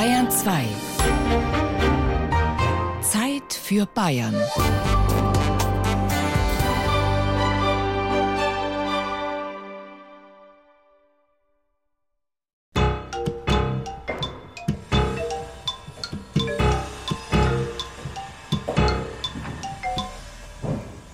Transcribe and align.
Bayern 0.00 0.30
2. 0.30 0.64
Zeit 3.02 3.52
für 3.52 3.84
Bayern. 3.84 4.34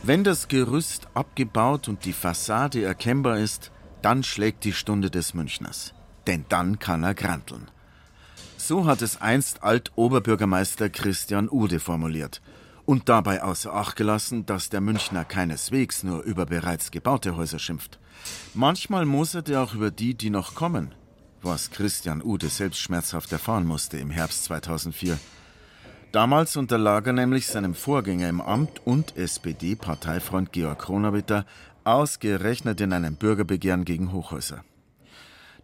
Wenn 0.05 0.23
das 0.23 0.47
Gerüst 0.47 1.09
abgebaut 1.15 1.89
und 1.89 2.05
die 2.05 2.13
Fassade 2.13 2.85
erkennbar 2.85 3.39
ist, 3.39 3.73
dann 4.03 4.23
schlägt 4.23 4.63
die 4.63 4.73
Stunde 4.73 5.11
des 5.11 5.35
Münchners. 5.35 5.93
Denn 6.29 6.45
dann 6.49 6.79
kann 6.79 7.03
er 7.03 7.15
granteln. 7.15 7.69
So 8.67 8.85
hat 8.85 9.01
es 9.01 9.21
einst 9.21 9.63
Alt-Oberbürgermeister 9.63 10.91
Christian 10.91 11.49
Ude 11.49 11.79
formuliert 11.79 12.43
und 12.85 13.09
dabei 13.09 13.45
außer 13.45 13.73
Acht 13.73 13.95
gelassen, 13.95 14.45
dass 14.45 14.71
der 14.71 14.81
Münchner 14.81 15.25
keineswegs 15.25 16.03
nur 16.03 16.23
über 16.23 16.47
bereits 16.47 16.91
gebaute 16.91 17.37
Häuser 17.37 17.61
schimpft. 17.61 18.01
Manchmal 18.55 19.05
mosert 19.05 19.49
er 19.49 19.63
auch 19.63 19.75
über 19.75 19.93
die, 19.93 20.15
die 20.15 20.31
noch 20.31 20.57
kommen, 20.57 20.97
was 21.43 21.71
Christian 21.71 22.21
Ude 22.21 22.49
selbst 22.49 22.81
schmerzhaft 22.81 23.31
erfahren 23.31 23.69
musste 23.69 23.99
im 23.99 24.11
Herbst 24.11 24.43
2004. 24.47 25.17
Damals 26.11 26.57
unterlag 26.57 27.07
er 27.07 27.13
nämlich 27.13 27.47
seinem 27.47 27.77
Vorgänger 27.77 28.29
im 28.29 28.41
Amt 28.41 28.85
und 28.85 29.17
SPD-Parteifreund 29.17 30.53
Georg 30.53 30.81
Kronawitter 30.81 31.47
ausgerechnet 31.85 32.81
in 32.81 32.93
einem 32.93 33.15
Bürgerbegehren 33.15 33.85
gegen 33.85 34.11
Hochhäuser. 34.11 34.65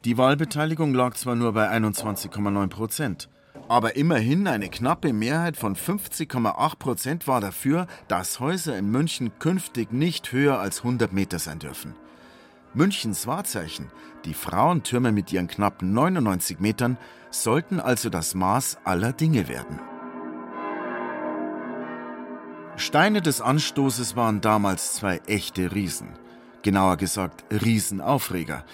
Die 0.05 0.19
Wahlbeteiligung 0.19 0.95
lag 0.95 1.15
zwar 1.15 1.37
nur 1.37 1.53
bei 1.53 1.71
21,9 1.71 2.67
Prozent, 2.67 3.29
aber 3.69 3.95
immerhin 3.95 4.49
eine 4.49 4.69
knappe 4.69 5.13
Mehrheit 5.13 5.57
von 5.57 5.77
50,8 5.77 6.77
Prozent 6.77 7.29
war 7.29 7.41
dafür, 7.41 7.87
dass 8.09 8.41
Häuser 8.41 8.77
in 8.77 8.91
München 8.91 9.39
künftig 9.39 9.93
nicht 9.93 10.33
höher 10.33 10.59
als 10.59 10.79
100 10.79 11.13
Meter 11.13 11.39
sein 11.39 11.61
dürfen. 11.61 11.95
Münchens 12.75 13.29
Wahrzeichen, 13.29 13.93
die 14.25 14.35
Frauentürme 14.35 15.13
mit 15.13 15.33
ihren 15.33 15.47
knapp 15.47 15.83
99 15.83 16.59
Metern, 16.59 16.99
sollten 17.31 17.79
also 17.79 18.11
das 18.11 18.35
Maß 18.35 18.79
aller 18.83 19.13
Dinge 19.13 19.47
werden. 19.47 19.79
Steine 22.75 23.23
des 23.23 23.41
Anstoßes 23.41 24.17
waren 24.17 24.41
damals 24.41 24.95
zwei 24.95 25.19
echte 25.27 25.73
Riesen. 25.73 26.09
Genauer 26.63 26.97
gesagt 26.97 27.45
Riesenaufreger, 27.53 28.65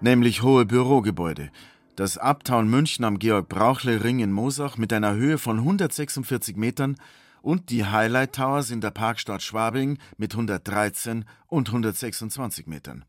nämlich 0.00 0.42
hohe 0.42 0.66
Bürogebäude. 0.66 1.50
Das 1.96 2.18
Uptown 2.18 2.68
München 2.68 3.04
am 3.04 3.18
Georg-Brauchle-Ring 3.18 4.20
in 4.20 4.32
Mosach 4.32 4.76
mit 4.76 4.92
einer 4.92 5.14
Höhe 5.14 5.38
von 5.38 5.58
146 5.58 6.56
Metern 6.56 6.96
und 7.40 7.70
die 7.70 7.86
Highlight 7.86 8.34
Towers 8.34 8.70
in 8.70 8.80
der 8.80 8.90
Parkstadt 8.90 9.42
Schwabing 9.42 9.98
mit 10.18 10.32
113 10.32 11.24
und 11.46 11.68
126 11.68 12.66
Metern. 12.66 13.04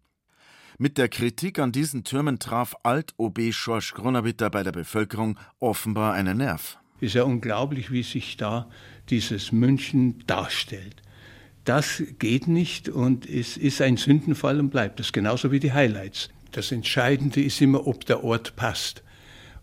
Mit 0.77 0.97
der 0.97 1.09
Kritik 1.09 1.59
an 1.59 1.71
diesen 1.71 2.03
Türmen 2.03 2.39
traf 2.39 2.75
Alt-OB 2.83 3.51
Schorsch 3.51 3.93
Gronabitter 3.93 4.49
bei 4.49 4.63
der 4.63 4.71
Bevölkerung 4.71 5.37
offenbar 5.59 6.13
einen 6.13 6.37
Nerv. 6.37 6.77
Ist 6.99 7.15
ja 7.15 7.23
unglaublich, 7.23 7.91
wie 7.91 8.03
sich 8.03 8.37
da 8.37 8.69
dieses 9.09 9.51
München 9.51 10.23
darstellt. 10.27 11.01
Das 11.65 12.01
geht 12.19 12.47
nicht 12.47 12.89
und 12.89 13.27
es 13.27 13.57
ist 13.57 13.81
ein 13.81 13.97
Sündenfall 13.97 14.59
und 14.59 14.69
bleibt 14.69 14.99
das 14.99 15.11
genauso 15.11 15.51
wie 15.51 15.59
die 15.59 15.73
Highlights. 15.73 16.29
Das 16.51 16.71
Entscheidende 16.71 17.41
ist 17.41 17.61
immer, 17.61 17.87
ob 17.87 18.05
der 18.05 18.23
Ort 18.23 18.55
passt. 18.55 19.03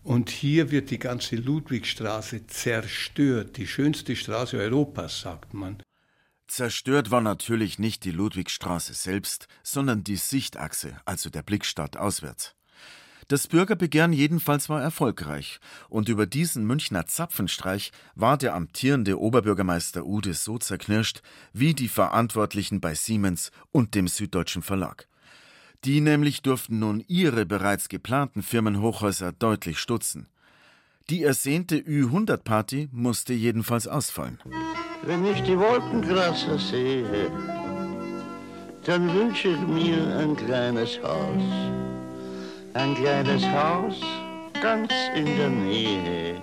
Und 0.03 0.29
hier 0.29 0.69
wird 0.69 0.91
die 0.91 0.99
ganze 0.99 1.35
Ludwigstraße 1.35 2.45
zerstört, 2.45 3.57
die 3.57 3.65
schönste 3.65 4.15
Straße 4.15 4.57
Europas, 4.57 5.21
sagt 5.21 5.53
man. 5.53 5.81
Zerstört 6.47 7.09
war 7.09 7.21
natürlich 7.21 7.79
nicht 7.79 8.05
die 8.05 8.11
Ludwigstraße 8.11 8.93
selbst, 8.93 9.47
sondern 9.63 10.03
die 10.03 10.17
Sichtachse, 10.17 10.95
also 11.05 11.31
der 11.31 11.41
Blickstadt 11.41 11.97
auswärts. 11.97 12.55
Das 13.27 13.47
Bürgerbegehren 13.47 14.13
jedenfalls 14.13 14.69
war 14.69 14.79
erfolgreich, 14.79 15.59
und 15.89 16.09
über 16.09 16.27
diesen 16.27 16.63
Münchner 16.67 17.07
Zapfenstreich 17.07 17.91
war 18.13 18.37
der 18.37 18.53
amtierende 18.53 19.19
Oberbürgermeister 19.19 20.05
Ude 20.05 20.35
so 20.35 20.59
zerknirscht 20.59 21.23
wie 21.51 21.73
die 21.73 21.89
Verantwortlichen 21.89 22.79
bei 22.79 22.93
Siemens 22.93 23.49
und 23.71 23.95
dem 23.95 24.07
Süddeutschen 24.07 24.61
Verlag. 24.61 25.07
Die 25.85 26.01
nämlich 26.01 26.41
durften 26.41 26.79
nun 26.79 27.03
ihre 27.07 27.45
bereits 27.45 27.89
geplanten 27.89 28.41
Firmenhochhäuser 28.41 29.31
deutlich 29.31 29.79
stutzen. 29.79 30.27
Die 31.09 31.23
ersehnte 31.23 31.77
Ü100-Party 31.77 32.89
musste 32.91 33.33
jedenfalls 33.33 33.87
ausfallen. 33.87 34.39
Wenn 35.03 35.23
ich 35.25 35.41
die 35.43 35.57
Wolkenkratzer 35.57 36.57
sehe, 36.57 37.31
dann 38.83 39.13
wünsche 39.13 39.49
ich 39.49 39.61
mir 39.67 40.17
ein 40.17 40.35
kleines 40.35 40.99
Haus 41.03 41.43
ein 42.75 42.93
kleines 42.93 43.41
Haus 43.45 43.95
ganz 44.61 44.91
in 45.15 45.25
der 45.37 45.49
Nähe. 45.49 46.41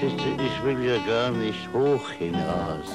Bitte, 0.00 0.42
ich 0.44 0.64
will 0.64 0.84
ja 0.84 0.98
gar 1.06 1.30
nicht 1.30 1.72
hoch 1.72 2.10
hinaus. 2.10 2.88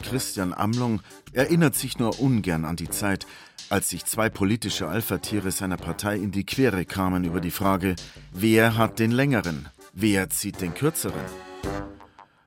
Christian 0.00 0.54
Amlung 0.54 1.00
erinnert 1.32 1.74
sich 1.74 1.98
nur 1.98 2.20
ungern 2.20 2.64
an 2.64 2.76
die 2.76 2.88
Zeit, 2.88 3.26
als 3.70 3.90
sich 3.90 4.04
zwei 4.04 4.28
politische 4.28 4.88
Alpha-Tiere 4.88 5.50
seiner 5.50 5.76
Partei 5.76 6.16
in 6.16 6.30
die 6.30 6.44
Quere 6.46 6.84
kamen 6.84 7.24
über 7.24 7.40
die 7.40 7.50
Frage, 7.50 7.96
wer 8.32 8.76
hat 8.76 8.98
den 8.98 9.10
längeren, 9.10 9.68
wer 9.92 10.30
zieht 10.30 10.60
den 10.60 10.74
kürzeren. 10.74 11.24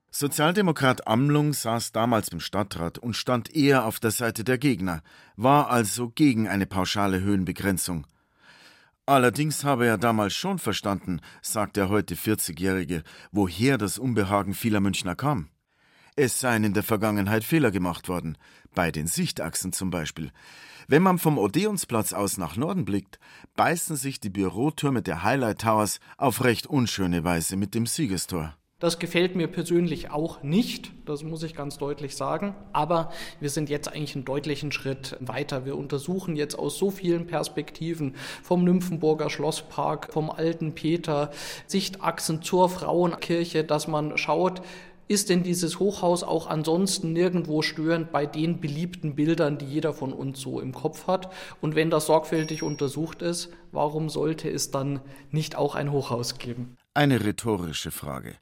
Sozialdemokrat 0.10 1.08
Amlung 1.08 1.54
saß 1.54 1.94
damals 1.94 2.30
im 2.30 2.40
Stadtrat 2.40 2.98
und 2.98 3.16
stand 3.16 3.56
eher 3.56 3.86
auf 3.86 4.00
der 4.00 4.12
Seite 4.12 4.44
der 4.44 4.58
Gegner, 4.58 5.02
war 5.36 5.70
also 5.70 6.10
gegen 6.10 6.48
eine 6.48 6.66
pauschale 6.66 7.22
Höhenbegrenzung. 7.22 8.06
Allerdings 9.06 9.64
habe 9.64 9.88
er 9.88 9.98
damals 9.98 10.34
schon 10.34 10.60
verstanden, 10.60 11.22
sagt 11.42 11.76
der 11.76 11.90
heute 11.90 12.16
40-Jährige, 12.16 13.04
woher 13.32 13.78
das 13.78 13.98
Unbehagen 13.98 14.54
vieler 14.54 14.80
Münchner 14.80 15.16
kam. 15.16 15.50
Es 16.16 16.40
seien 16.40 16.64
in 16.66 16.74
der 16.74 16.84
Vergangenheit 16.84 17.44
Fehler 17.44 17.72
gemacht 17.72 18.10
worden, 18.10 18.38
bei 18.76 18.92
den 18.92 19.08
Sichtachsen 19.08 19.72
zum 19.72 19.92
Beispiel. 19.92 20.32
Wenn 20.88 21.04
man 21.04 21.20
vom 21.20 21.38
Odeonsplatz 21.38 22.12
aus 22.12 22.38
nach 22.38 22.58
Norden 22.58 22.84
blickt, 22.84 23.18
beißen 23.56 23.96
sich 23.96 24.20
die 24.20 24.30
Bürotürme 24.30 25.02
der 25.02 25.24
Highlight 25.24 25.62
Towers 25.62 26.00
auf 26.18 26.44
recht 26.44 26.68
unschöne 26.68 27.24
Weise 27.24 27.56
mit 27.56 27.76
dem 27.76 27.86
Siegestor. 27.86 28.56
Das 28.82 28.98
gefällt 28.98 29.36
mir 29.36 29.48
persönlich 29.48 30.10
auch 30.10 30.42
nicht, 30.42 30.92
das 31.06 31.24
muss 31.24 31.44
ich 31.44 31.56
ganz 31.56 31.78
deutlich 31.78 32.16
sagen. 32.16 32.56
Aber 32.74 33.12
wir 33.40 33.52
sind 33.52 33.70
jetzt 33.70 33.88
eigentlich 33.88 34.16
einen 34.16 34.26
deutlichen 34.26 34.72
Schritt 34.72 35.16
weiter. 35.20 35.66
Wir 35.66 35.78
untersuchen 35.78 36.36
jetzt 36.36 36.56
aus 36.58 36.80
so 36.80 36.90
vielen 36.90 37.28
Perspektiven 37.28 38.16
vom 38.42 38.64
Nymphenburger 38.64 39.30
Schlosspark, 39.30 40.12
vom 40.12 40.32
alten 40.32 40.74
Peter, 40.74 41.30
Sichtachsen 41.68 42.42
zur 42.42 42.70
Frauenkirche, 42.70 43.64
dass 43.64 43.88
man 43.88 44.18
schaut, 44.18 44.64
ist 45.08 45.30
denn 45.30 45.44
dieses 45.44 45.80
Hochhaus 45.80 46.24
auch 46.24 46.48
ansonsten 46.48 47.14
nirgendwo 47.14 47.62
störend 47.62 48.12
bei 48.12 48.26
den 48.26 48.60
beliebten 48.62 49.16
Bildern, 49.16 49.58
die 49.58 49.66
jeder 49.66 49.94
von 49.94 50.14
uns 50.14 50.40
so 50.40 50.60
im 50.60 50.74
Kopf 50.74 51.08
hat? 51.08 51.32
Und 51.60 51.76
wenn 51.76 51.90
das 51.90 52.06
sorgfältig 52.06 52.64
untersucht 52.64 53.22
ist, 53.22 53.50
warum 53.72 54.10
sollte 54.10 54.50
es 54.50 54.72
dann 54.72 55.02
nicht 55.30 55.56
auch 55.56 55.76
ein 55.76 55.92
Hochhaus 55.92 56.38
geben? 56.38 56.78
Eine 56.94 57.24
rhetorische 57.24 57.92
Frage. 57.92 58.36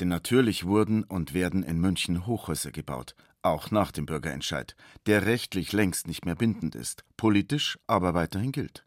Denn 0.00 0.08
natürlich 0.08 0.66
wurden 0.66 1.04
und 1.04 1.34
werden 1.34 1.62
in 1.62 1.78
München 1.78 2.26
Hochhäuser 2.26 2.70
gebaut, 2.70 3.14
auch 3.42 3.70
nach 3.70 3.92
dem 3.92 4.06
Bürgerentscheid, 4.06 4.74
der 5.06 5.26
rechtlich 5.26 5.72
längst 5.72 6.06
nicht 6.06 6.24
mehr 6.24 6.36
bindend 6.36 6.74
ist, 6.74 7.04
politisch 7.16 7.78
aber 7.86 8.14
weiterhin 8.14 8.52
gilt. 8.52 8.84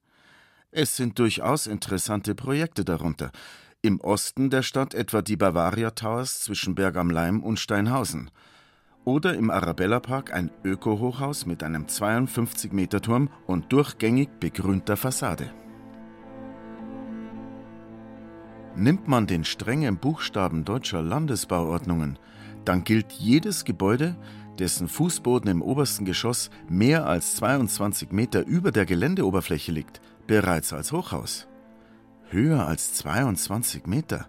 Es 0.71 0.95
sind 0.95 1.19
durchaus 1.19 1.67
interessante 1.67 2.33
Projekte 2.33 2.83
darunter. 2.83 3.31
Im 3.85 3.99
Osten 3.99 4.49
der 4.49 4.61
Stadt 4.61 4.93
etwa 4.93 5.21
die 5.21 5.35
Bavaria 5.35 5.91
Towers 5.91 6.39
zwischen 6.39 6.73
Berg 6.73 6.95
am 6.95 7.09
Leim 7.09 7.43
und 7.43 7.59
Steinhausen. 7.59 8.31
Oder 9.03 9.33
im 9.33 9.49
Arabella 9.51 9.99
Park 9.99 10.33
ein 10.33 10.51
Öko-Hochhaus 10.63 11.45
mit 11.45 11.63
einem 11.63 11.87
52-Meter-Turm 11.87 13.29
und 13.45 13.73
durchgängig 13.73 14.29
begrünter 14.39 14.95
Fassade. 14.95 15.53
Nimmt 18.77 19.09
man 19.09 19.27
den 19.27 19.43
strengen 19.43 19.97
Buchstaben 19.97 20.63
deutscher 20.63 21.01
Landesbauordnungen, 21.01 22.17
dann 22.63 22.85
gilt 22.85 23.11
jedes 23.11 23.65
Gebäude, 23.65 24.15
dessen 24.59 24.87
Fußboden 24.87 25.51
im 25.51 25.61
obersten 25.61 26.05
Geschoss 26.05 26.51
mehr 26.69 27.05
als 27.05 27.35
22 27.35 28.13
Meter 28.13 28.47
über 28.47 28.71
der 28.71 28.85
Geländeoberfläche 28.85 29.73
liegt, 29.73 29.99
bereits 30.25 30.71
als 30.71 30.93
Hochhaus. 30.93 31.49
Höher 32.29 32.67
als 32.67 32.93
22 32.95 33.85
Meter. 33.87 34.27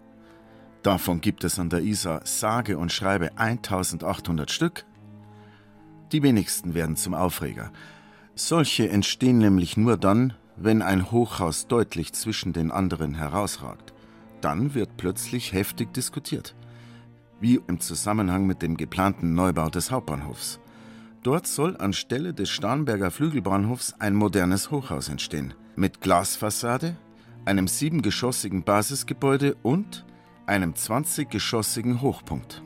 Davon 0.83 1.21
gibt 1.21 1.45
es 1.45 1.59
an 1.59 1.71
der 1.71 1.81
Isar 1.83 2.21
sage 2.25 2.77
und 2.77 2.93
schreibe 2.93 3.39
1800 3.39 4.51
Stück. 4.51 4.85
Die 6.13 6.23
wenigsten 6.23 6.75
werden 6.75 6.97
zum 6.97 7.15
Aufreger. 7.15 7.73
Solche 8.35 8.89
entstehen 8.89 9.39
nämlich 9.39 9.77
nur 9.77 9.97
dann, 9.97 10.35
wenn 10.57 10.83
ein 10.83 11.11
Hochhaus 11.11 11.67
deutlich 11.67 12.13
zwischen 12.13 12.53
den 12.53 12.71
anderen 12.71 13.15
herausragt. 13.15 13.95
dann 14.45 14.75
wird 14.75 14.99
plötzlich 14.99 15.55
heftig 15.55 15.95
diskutiert. 15.95 16.55
Wie 17.41 17.61
im 17.67 17.81
Zusammenhang 17.81 18.47
mit 18.47 18.61
dem 18.61 18.77
geplanten 18.77 19.35
Neubau 19.35 19.71
des 19.71 19.91
Hauptbahnhofs. 19.91 20.61
Dort 21.23 21.47
soll 21.47 21.79
anstelle 21.79 22.35
des 22.35 22.51
Starnberger 22.51 23.11
Flügelbahnhofs 23.11 23.95
ein 23.99 24.15
modernes 24.15 24.71
Hochhaus 24.71 25.09
entstehen. 25.09 25.55
Mit 25.77 26.03
Glasfassade, 26.03 26.97
einem 27.45 27.69
siebengeschossigen 27.69 28.63
Basisgebäude 28.63 29.57
und 29.63 30.05
einem 30.47 30.73
20-geschossigen 30.73 32.01
Hochpunkt. 32.01 32.63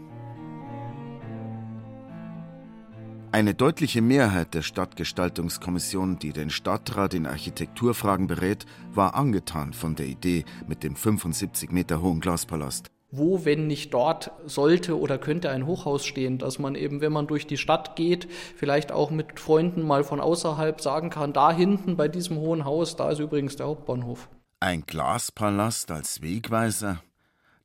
Eine 3.30 3.52
deutliche 3.52 4.00
Mehrheit 4.00 4.54
der 4.54 4.62
Stadtgestaltungskommission, 4.62 6.18
die 6.18 6.32
den 6.32 6.48
Stadtrat 6.48 7.12
in 7.12 7.26
Architekturfragen 7.26 8.26
berät, 8.26 8.64
war 8.90 9.14
angetan 9.14 9.74
von 9.74 9.94
der 9.96 10.06
Idee 10.06 10.44
mit 10.66 10.82
dem 10.82 10.96
75 10.96 11.70
Meter 11.70 12.00
hohen 12.00 12.20
Glaspalast. 12.20 12.90
Wo, 13.10 13.44
wenn 13.44 13.66
nicht 13.66 13.92
dort, 13.92 14.32
sollte 14.46 14.98
oder 14.98 15.18
könnte 15.18 15.50
ein 15.50 15.66
Hochhaus 15.66 16.06
stehen, 16.06 16.38
dass 16.38 16.58
man 16.58 16.74
eben, 16.74 17.00
wenn 17.00 17.12
man 17.12 17.26
durch 17.26 17.46
die 17.46 17.56
Stadt 17.56 17.96
geht, 17.96 18.28
vielleicht 18.56 18.92
auch 18.92 19.10
mit 19.10 19.38
Freunden 19.40 19.82
mal 19.82 20.04
von 20.04 20.20
außerhalb 20.20 20.80
sagen 20.80 21.10
kann, 21.10 21.32
da 21.32 21.52
hinten 21.52 21.96
bei 21.96 22.08
diesem 22.08 22.38
hohen 22.38 22.64
Haus, 22.64 22.96
da 22.96 23.10
ist 23.10 23.18
übrigens 23.18 23.56
der 23.56 23.66
Hauptbahnhof. 23.66 24.28
Ein 24.60 24.84
Glaspalast 24.86 25.92
als 25.92 26.20
Wegweiser? 26.20 27.00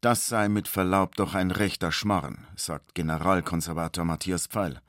Das 0.02 0.28
sei 0.28 0.48
mit 0.48 0.68
Verlaub 0.68 1.16
doch 1.16 1.34
ein 1.34 1.50
rechter 1.50 1.92
Schmarren, 1.92 2.46
sagt 2.56 2.94
Generalkonservator 2.94 4.06
Matthias 4.06 4.46
Pfeil. 4.46 4.80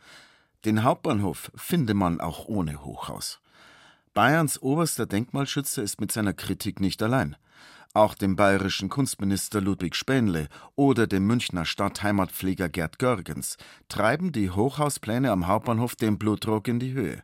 Den 0.67 0.83
Hauptbahnhof 0.83 1.51
finde 1.55 1.95
man 1.95 2.21
auch 2.21 2.45
ohne 2.45 2.85
Hochhaus. 2.85 3.41
Bayerns 4.13 4.61
oberster 4.61 5.07
Denkmalschützer 5.07 5.83
ist 5.83 5.99
mit 5.99 6.13
seiner 6.13 6.35
Kritik 6.35 6.79
nicht 6.79 7.03
allein. 7.03 7.37
Auch 7.95 8.13
dem 8.15 8.37
bayerischen 8.37 8.91
Kunstminister 8.91 9.63
Ludwig 9.63 9.97
Spähnle 9.97 10.49
oder 10.77 11.07
dem 11.07 11.27
Münchner 11.27 11.65
Stadtheimatpfleger 11.65 12.69
Gerd 12.69 12.99
Görgens 12.99 13.57
treiben 13.89 14.31
die 14.31 14.51
Hochhauspläne 14.51 15.31
am 15.31 15.47
Hauptbahnhof 15.47 15.97
den 15.97 16.19
Blutdruck 16.19 16.69
in 16.69 16.81
die 16.81 16.93
Höhe. 16.93 17.23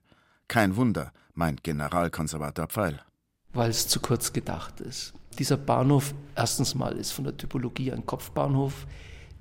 Kein 0.49 0.77
Wunder, 0.77 1.13
meint 1.35 1.65
Generalkonservator 1.65 2.69
Pfeil. 2.69 3.05
Weil 3.53 3.71
es 3.71 3.89
zu 3.89 4.01
kurz 4.01 4.33
gedacht 4.33 4.81
ist. 4.81 5.13
Dieser 5.39 5.57
Bahnhof, 5.57 6.15
erstens 6.37 6.75
mal, 6.75 6.97
ist 6.97 7.13
von 7.13 7.25
der 7.25 7.37
Typologie 7.37 7.93
ein 7.93 8.07
Kopfbahnhof 8.07 8.87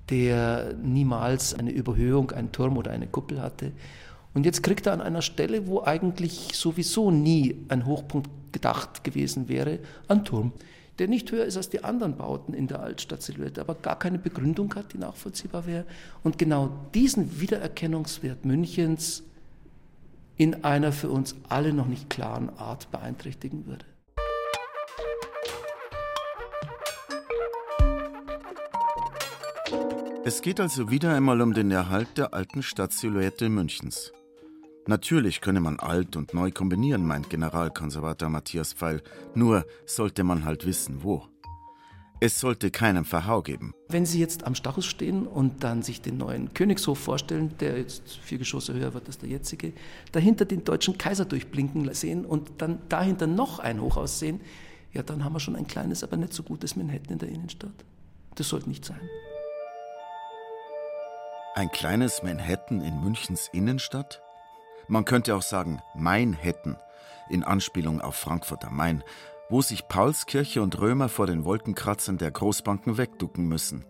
der 0.10 0.74
niemals 0.82 1.54
eine 1.54 1.72
Überhöhung, 1.72 2.32
einen 2.32 2.52
Turm 2.52 2.78
oder 2.78 2.92
eine 2.92 3.08
Kuppel 3.08 3.42
hatte. 3.42 3.72
Und 4.34 4.46
jetzt 4.46 4.64
kriegt 4.64 4.86
er 4.86 4.94
an 4.94 5.02
einer 5.02 5.22
Stelle, 5.22 5.68
wo 5.68 5.84
eigentlich 5.84 6.52
sowieso 6.54 7.12
nie 7.12 7.66
ein 7.70 7.86
Hochpunkt 7.86 8.30
gedacht 8.52 9.04
gewesen 9.04 9.50
wäre, 9.50 9.80
einen 10.08 10.26
Turm, 10.26 10.52
der 10.98 11.08
nicht 11.08 11.32
höher 11.32 11.46
ist 11.46 11.58
als 11.58 11.70
die 11.70 11.84
anderen 11.84 12.18
Bauten 12.18 12.54
in 12.54 12.68
der 12.68 12.82
Altstadtsilhouette, 12.82 13.62
aber 13.62 13.76
gar 13.76 13.98
keine 13.98 14.20
Begründung 14.20 14.74
hat, 14.76 14.94
die 14.94 14.98
nachvollziehbar 14.98 15.66
wäre. 15.66 15.86
Und 16.24 16.38
genau 16.38 16.72
diesen 16.94 17.40
Wiedererkennungswert 17.40 18.46
Münchens 18.46 19.24
in 20.38 20.64
einer 20.64 20.92
für 20.92 21.10
uns 21.10 21.36
alle 21.48 21.74
noch 21.74 21.88
nicht 21.88 22.10
klaren 22.10 22.50
Art 22.58 22.92
beeinträchtigen 22.92 23.66
würde. 23.66 23.86
Es 30.26 30.42
geht 30.42 30.60
also 30.60 30.92
wieder 30.92 31.16
einmal 31.16 31.40
um 31.42 31.54
den 31.54 31.72
Erhalt 31.72 32.18
der 32.18 32.34
alten 32.34 32.62
Stadtsilhouette 32.62 33.48
Münchens. 33.48 34.12
Natürlich 34.86 35.40
könne 35.40 35.62
man 35.62 35.80
alt 35.80 36.18
und 36.18 36.34
neu 36.34 36.52
kombinieren, 36.52 37.08
meint 37.08 37.30
Generalkonservator 37.30 38.28
Matthias 38.28 38.74
Pfeil. 38.74 39.02
Nur 39.34 39.66
sollte 39.86 40.26
man 40.26 40.44
halt 40.44 40.66
wissen, 40.66 41.04
wo. 41.04 41.24
Es 42.20 42.38
sollte 42.38 42.70
keinen 42.70 43.06
Verhau 43.06 43.42
geben. 43.42 43.74
Wenn 43.88 44.06
Sie 44.06 44.20
jetzt 44.20 44.44
am 44.44 44.56
Stachus 44.56 44.86
stehen 44.86 45.26
und 45.26 45.64
dann 45.64 45.84
sich 45.84 46.02
den 46.02 46.18
neuen 46.18 46.54
Königshof 46.54 47.00
vorstellen, 47.00 47.54
der 47.62 47.78
jetzt 47.78 48.18
vier 48.22 48.40
Geschosse 48.40 48.74
höher 48.74 48.94
wird 48.94 49.08
als 49.08 49.20
der 49.20 49.30
jetzige, 49.30 49.72
dahinter 50.12 50.44
den 50.44 50.66
deutschen 50.66 50.98
Kaiser 50.98 51.24
durchblinken 51.24 51.94
sehen 51.94 52.26
und 52.26 52.52
dann 52.58 52.80
dahinter 52.90 53.26
noch 53.26 53.60
ein 53.60 53.80
Hochhaus 53.80 54.20
sehen, 54.20 54.42
ja, 54.92 55.02
dann 55.02 55.24
haben 55.24 55.34
wir 55.34 55.40
schon 55.40 55.56
ein 55.56 55.68
kleines, 55.68 56.04
aber 56.04 56.18
nicht 56.18 56.34
so 56.34 56.44
gutes 56.44 56.76
Manhattan 56.76 57.14
in 57.14 57.20
der 57.20 57.30
Innenstadt. 57.30 57.86
Das 58.36 58.50
sollte 58.50 58.68
nicht 58.68 58.84
sein. 58.84 59.00
Ein 61.56 61.72
kleines 61.72 62.22
Manhattan 62.22 62.82
in 62.82 63.02
Münchens 63.02 63.50
Innenstadt? 63.52 64.22
Man 64.88 65.04
könnte 65.04 65.36
auch 65.36 65.42
sagen 65.42 65.82
Mainhattan, 65.96 66.78
in 67.30 67.44
Anspielung 67.44 68.02
auf 68.02 68.16
Frankfurt 68.16 68.64
am 68.66 68.78
Main, 68.78 69.04
wo 69.50 69.62
sich 69.62 69.88
Paulskirche 69.88 70.62
und 70.62 70.80
Römer 70.80 71.10
vor 71.10 71.26
den 71.26 71.46
Wolkenkratzern 71.46 72.18
der 72.18 72.32
Großbanken 72.32 72.98
wegducken 72.98 73.48
müssen. 73.48 73.86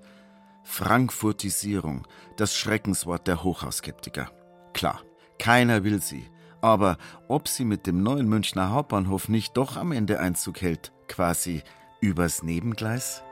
Frankfurtisierung, 0.64 2.08
das 2.38 2.56
Schreckenswort 2.56 3.28
der 3.28 3.44
Hochhausskeptiker. 3.44 4.32
Klar, 4.74 5.02
keiner 5.38 5.84
will 5.84 6.02
sie. 6.02 6.26
Aber 6.62 6.98
ob 7.28 7.48
sie 7.48 7.66
mit 7.66 7.88
dem 7.88 8.04
neuen 8.04 8.28
Münchner 8.28 8.72
Hauptbahnhof 8.72 9.30
nicht 9.30 9.56
doch 9.58 9.78
am 9.78 9.92
Ende 9.92 10.20
Einzug 10.20 10.62
hält, 10.62 10.92
quasi 11.08 11.64
übers 12.02 12.42
Nebengleis? 12.42 13.24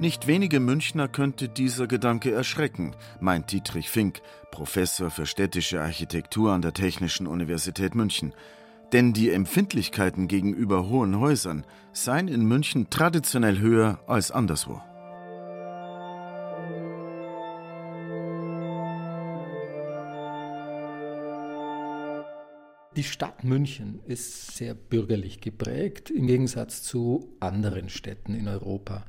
Nicht 0.00 0.26
wenige 0.26 0.58
Münchner 0.58 1.06
könnte 1.06 1.48
dieser 1.48 1.86
Gedanke 1.86 2.32
erschrecken, 2.32 2.96
meint 3.20 3.52
Dietrich 3.52 3.88
Fink, 3.88 4.22
Professor 4.50 5.08
für 5.08 5.24
städtische 5.24 5.80
Architektur 5.80 6.52
an 6.52 6.62
der 6.62 6.74
Technischen 6.74 7.28
Universität 7.28 7.94
München. 7.94 8.34
Denn 8.92 9.12
die 9.12 9.30
Empfindlichkeiten 9.30 10.26
gegenüber 10.26 10.88
hohen 10.88 11.20
Häusern 11.20 11.64
seien 11.92 12.26
in 12.26 12.44
München 12.44 12.90
traditionell 12.90 13.60
höher 13.60 14.00
als 14.08 14.32
anderswo. 14.32 14.82
Die 22.96 23.02
Stadt 23.02 23.42
München 23.42 23.98
ist 24.06 24.56
sehr 24.56 24.72
bürgerlich 24.74 25.40
geprägt 25.40 26.10
im 26.10 26.28
Gegensatz 26.28 26.84
zu 26.84 27.28
anderen 27.40 27.88
Städten 27.88 28.34
in 28.34 28.46
Europa. 28.46 29.04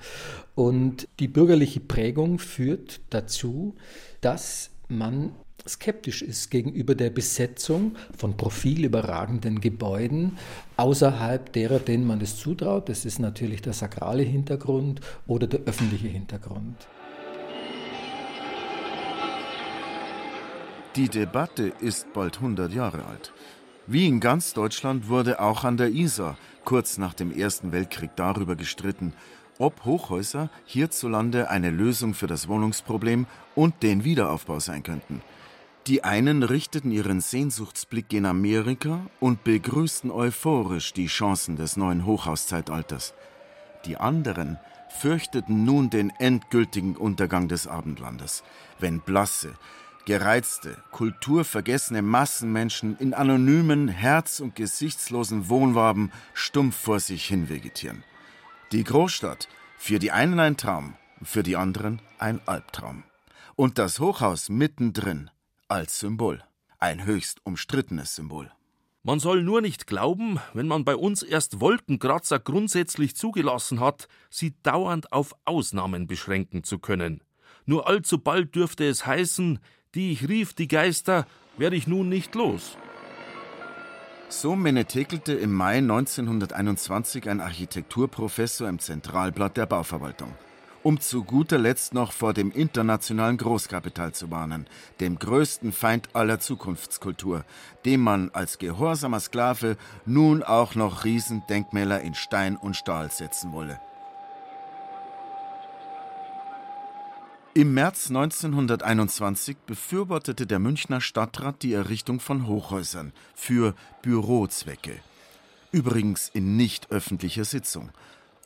Und 0.55 1.07
die 1.19 1.27
bürgerliche 1.27 1.81
Prägung 1.81 2.39
führt 2.39 3.01
dazu, 3.11 3.75
dass 4.21 4.71
man 4.87 5.33
skeptisch 5.67 6.23
ist 6.23 6.49
gegenüber 6.49 6.95
der 6.95 7.11
Besetzung 7.11 7.95
von 8.17 8.37
profilüberragenden 8.37 9.61
Gebäuden 9.61 10.37
außerhalb 10.77 11.53
derer, 11.53 11.77
denen 11.77 12.07
man 12.07 12.21
es 12.21 12.37
zutraut. 12.37 12.89
Das 12.89 13.05
ist 13.05 13.19
natürlich 13.19 13.61
der 13.61 13.73
sakrale 13.73 14.23
Hintergrund 14.23 14.99
oder 15.27 15.45
der 15.45 15.61
öffentliche 15.61 16.07
Hintergrund. 16.07 16.87
Die 20.95 21.09
Debatte 21.09 21.73
ist 21.81 22.13
bald 22.13 22.37
100 22.37 22.73
Jahre 22.73 23.05
alt. 23.05 23.33
Wie 23.87 24.07
in 24.07 24.19
ganz 24.19 24.53
Deutschland 24.53 25.09
wurde 25.09 25.39
auch 25.39 25.63
an 25.63 25.77
der 25.77 25.89
Isar 25.89 26.37
kurz 26.63 26.97
nach 26.97 27.13
dem 27.13 27.31
Ersten 27.31 27.71
Weltkrieg 27.71 28.09
darüber 28.15 28.55
gestritten, 28.55 29.13
ob 29.59 29.85
Hochhäuser 29.85 30.49
hierzulande 30.65 31.51
eine 31.51 31.69
Lösung 31.69 32.15
für 32.15 32.25
das 32.25 32.47
Wohnungsproblem 32.47 33.27
und 33.53 33.83
den 33.83 34.03
Wiederaufbau 34.03 34.59
sein 34.59 34.81
könnten. 34.81 35.21
Die 35.85 36.03
einen 36.03 36.41
richteten 36.41 36.89
ihren 36.89 37.21
Sehnsuchtsblick 37.21 38.11
in 38.11 38.25
Amerika 38.25 39.01
und 39.19 39.43
begrüßten 39.43 40.09
euphorisch 40.09 40.93
die 40.93 41.05
Chancen 41.05 41.55
des 41.55 41.77
neuen 41.77 42.07
Hochhauszeitalters. 42.07 43.13
Die 43.85 43.97
anderen 43.97 44.57
fürchteten 44.89 45.63
nun 45.63 45.91
den 45.91 46.09
endgültigen 46.17 46.95
Untergang 46.95 47.47
des 47.47 47.67
Abendlandes, 47.67 48.43
wenn 48.79 48.99
blasse, 48.99 49.53
Gereizte, 50.05 50.77
kulturvergessene 50.91 52.03
Massenmenschen 52.03 52.95
in 52.99 53.15
anonymen, 53.15 53.87
herz- 53.87 54.39
und 54.39 54.55
gesichtslosen 54.55 55.49
Wohnwaben 55.49 56.11
stumpf 56.35 56.75
vor 56.75 56.99
sich 56.99 57.25
hin 57.25 57.49
vegetieren. 57.49 58.03
Die 58.71 58.83
Großstadt, 58.83 59.47
für 59.77 59.97
die 59.97 60.11
einen 60.11 60.39
ein 60.39 60.57
Traum, 60.57 60.93
für 61.23 61.41
die 61.41 61.55
anderen 61.55 62.03
ein 62.19 62.39
Albtraum. 62.45 63.03
Und 63.55 63.79
das 63.79 63.99
Hochhaus 63.99 64.49
mittendrin 64.49 65.31
als 65.69 65.99
Symbol. 65.99 66.43
Ein 66.77 67.03
höchst 67.03 67.39
umstrittenes 67.43 68.13
Symbol. 68.13 68.51
Man 69.01 69.19
soll 69.19 69.41
nur 69.41 69.61
nicht 69.61 69.87
glauben, 69.87 70.39
wenn 70.53 70.67
man 70.67 70.85
bei 70.85 70.95
uns 70.95 71.23
erst 71.23 71.61
Wolkenkratzer 71.61 72.37
grundsätzlich 72.37 73.15
zugelassen 73.15 73.79
hat, 73.79 74.07
sie 74.29 74.53
dauernd 74.61 75.11
auf 75.11 75.35
Ausnahmen 75.45 76.05
beschränken 76.05 76.63
zu 76.63 76.77
können. 76.77 77.23
Nur 77.65 77.87
allzu 77.87 78.19
bald 78.19 78.53
dürfte 78.53 78.87
es 78.87 79.07
heißen, 79.07 79.59
die 79.95 80.11
ich 80.11 80.27
rief, 80.27 80.53
die 80.53 80.67
Geister, 80.67 81.25
werde 81.57 81.75
ich 81.75 81.87
nun 81.87 82.09
nicht 82.09 82.35
los. 82.35 82.77
So 84.27 84.55
menetekelte 84.55 85.33
im 85.33 85.53
Mai 85.53 85.77
1921 85.77 87.29
ein 87.29 87.39
Architekturprofessor 87.39 88.67
im 88.67 88.79
Zentralblatt 88.79 89.57
der 89.57 89.65
Bauverwaltung. 89.65 90.33
um 90.85 90.99
zu 90.99 91.23
guter 91.23 91.57
Letzt 91.57 91.95
noch 91.95 92.11
vor 92.11 92.35
dem 92.35 92.51
internationalen 92.51 93.37
Großkapital 93.37 94.13
zu 94.13 94.29
warnen, 94.29 94.67
dem 94.99 95.17
größten 95.17 95.71
Feind 95.71 96.09
aller 96.13 96.39
Zukunftskultur, 96.39 97.43
dem 97.85 98.01
man 98.01 98.29
als 98.33 98.59
gehorsamer 98.59 99.19
Sklave 99.19 99.77
nun 100.05 100.43
auch 100.43 100.75
noch 100.75 101.03
Riesendenkmäler 101.03 102.01
in 102.01 102.13
Stein 102.13 102.55
und 102.55 102.75
Stahl 102.75 103.09
setzen 103.09 103.51
wolle. 103.51 103.79
Im 107.57 107.73
März 107.73 108.09
1921 108.09 109.55
befürwortete 109.65 110.45
der 110.45 110.59
Münchner 110.59 110.99
Stadtrat 110.99 111.63
die 111.63 111.71
Errichtung 111.71 112.19
von 112.19 112.47
Hochhäusern 112.47 113.13
für 113.33 113.75
Bürozwecke. 114.01 114.97
Übrigens 115.71 116.27
in 116.27 116.57
nicht 116.57 116.91
öffentlicher 116.91 117.45
Sitzung. 117.45 117.91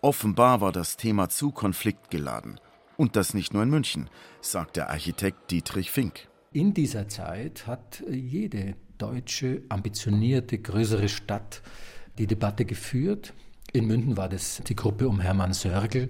Offenbar 0.03 0.61
war 0.61 0.71
das 0.71 0.95
Thema 0.95 1.27
zu 1.27 1.49
konfliktgeladen. 1.49 2.59
Und 2.97 3.15
das 3.15 3.33
nicht 3.33 3.51
nur 3.51 3.63
in 3.63 3.71
München, 3.71 4.11
sagt 4.41 4.75
der 4.75 4.91
Architekt 4.91 5.49
Dietrich 5.49 5.89
Fink. 5.89 6.27
In 6.53 6.75
dieser 6.75 7.07
Zeit 7.07 7.65
hat 7.65 8.03
jede 8.07 8.75
deutsche, 8.99 9.63
ambitionierte, 9.69 10.59
größere 10.59 11.09
Stadt 11.09 11.63
die 12.19 12.27
Debatte 12.27 12.63
geführt. 12.63 13.33
In 13.73 13.87
München 13.87 14.17
war 14.17 14.29
das 14.29 14.61
die 14.67 14.75
Gruppe 14.75 15.07
um 15.07 15.19
Hermann 15.19 15.53
Sörgel, 15.53 16.05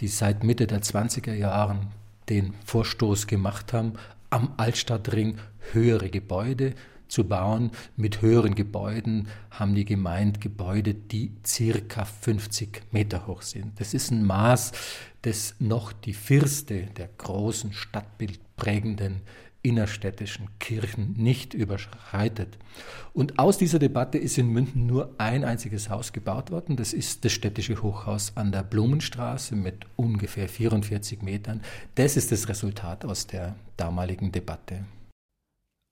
die 0.00 0.08
seit 0.08 0.42
Mitte 0.42 0.66
der 0.66 0.82
20er 0.82 1.34
Jahren 1.34 1.92
den 2.30 2.54
Vorstoß 2.64 3.26
gemacht 3.26 3.72
haben, 3.72 3.94
am 4.30 4.54
Altstadtring 4.56 5.36
höhere 5.72 6.08
Gebäude 6.08 6.74
zu 7.08 7.24
bauen. 7.24 7.72
Mit 7.96 8.22
höheren 8.22 8.54
Gebäuden 8.54 9.28
haben 9.50 9.74
die 9.74 9.84
gemeint 9.84 10.40
Gebäude, 10.40 10.94
die 10.94 11.32
circa 11.44 12.04
50 12.04 12.82
Meter 12.92 13.26
hoch 13.26 13.42
sind. 13.42 13.78
Das 13.80 13.92
ist 13.92 14.10
ein 14.10 14.24
Maß, 14.24 14.72
das 15.22 15.56
noch 15.58 15.92
die 15.92 16.14
Firste 16.14 16.86
der 16.96 17.08
großen 17.18 17.72
stadtbildprägenden 17.72 19.20
innerstädtischen 19.62 20.48
Kirchen 20.58 21.14
nicht 21.16 21.54
überschreitet. 21.54 22.58
Und 23.12 23.38
aus 23.38 23.58
dieser 23.58 23.78
Debatte 23.78 24.18
ist 24.18 24.38
in 24.38 24.48
München 24.48 24.86
nur 24.86 25.14
ein 25.18 25.44
einziges 25.44 25.90
Haus 25.90 26.12
gebaut 26.12 26.50
worden. 26.50 26.76
Das 26.76 26.92
ist 26.92 27.24
das 27.24 27.32
städtische 27.32 27.82
Hochhaus 27.82 28.32
an 28.36 28.52
der 28.52 28.62
Blumenstraße 28.62 29.56
mit 29.56 29.86
ungefähr 29.96 30.48
44 30.48 31.22
Metern. 31.22 31.62
Das 31.94 32.16
ist 32.16 32.32
das 32.32 32.48
Resultat 32.48 33.04
aus 33.04 33.26
der 33.26 33.56
damaligen 33.76 34.32
Debatte. 34.32 34.84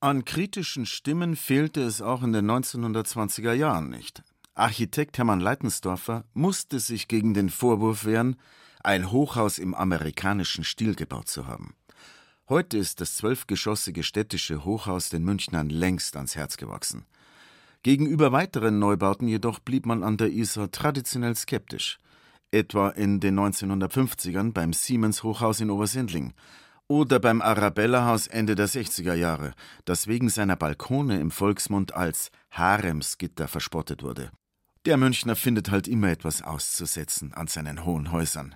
An 0.00 0.24
kritischen 0.24 0.86
Stimmen 0.86 1.34
fehlte 1.34 1.82
es 1.82 2.00
auch 2.00 2.22
in 2.22 2.32
den 2.32 2.48
1920er 2.48 3.52
Jahren 3.52 3.90
nicht. 3.90 4.22
Architekt 4.54 5.18
Hermann 5.18 5.40
Leitensdorfer 5.40 6.24
musste 6.34 6.78
sich 6.78 7.08
gegen 7.08 7.34
den 7.34 7.50
Vorwurf 7.50 8.04
wehren, 8.04 8.36
ein 8.82 9.10
Hochhaus 9.10 9.58
im 9.58 9.74
amerikanischen 9.74 10.64
Stil 10.64 10.94
gebaut 10.94 11.28
zu 11.28 11.46
haben. 11.46 11.74
Heute 12.48 12.78
ist 12.78 13.02
das 13.02 13.18
zwölfgeschossige 13.18 14.02
städtische 14.02 14.64
Hochhaus 14.64 15.10
den 15.10 15.22
Münchnern 15.22 15.68
längst 15.68 16.16
ans 16.16 16.34
Herz 16.34 16.56
gewachsen. 16.56 17.04
Gegenüber 17.82 18.32
weiteren 18.32 18.78
Neubauten 18.78 19.28
jedoch 19.28 19.58
blieb 19.58 19.84
man 19.84 20.02
an 20.02 20.16
der 20.16 20.30
Isar 20.30 20.70
traditionell 20.70 21.36
skeptisch. 21.36 21.98
Etwa 22.50 22.88
in 22.88 23.20
den 23.20 23.38
1950ern 23.38 24.54
beim 24.54 24.72
Siemens 24.72 25.22
Hochhaus 25.22 25.60
in 25.60 25.70
Obersendling 25.70 26.32
oder 26.86 27.20
beim 27.20 27.42
Arabella-Haus 27.42 28.28
Ende 28.28 28.54
der 28.54 28.70
60er 28.70 29.12
Jahre, 29.12 29.52
das 29.84 30.06
wegen 30.06 30.30
seiner 30.30 30.56
Balkone 30.56 31.20
im 31.20 31.30
Volksmund 31.30 31.92
als 31.92 32.30
Haremsgitter 32.50 33.46
verspottet 33.46 34.02
wurde. 34.02 34.30
Der 34.86 34.96
Münchner 34.96 35.36
findet 35.36 35.70
halt 35.70 35.86
immer 35.86 36.08
etwas 36.08 36.40
auszusetzen 36.40 37.34
an 37.34 37.46
seinen 37.46 37.84
hohen 37.84 38.10
Häusern. 38.10 38.54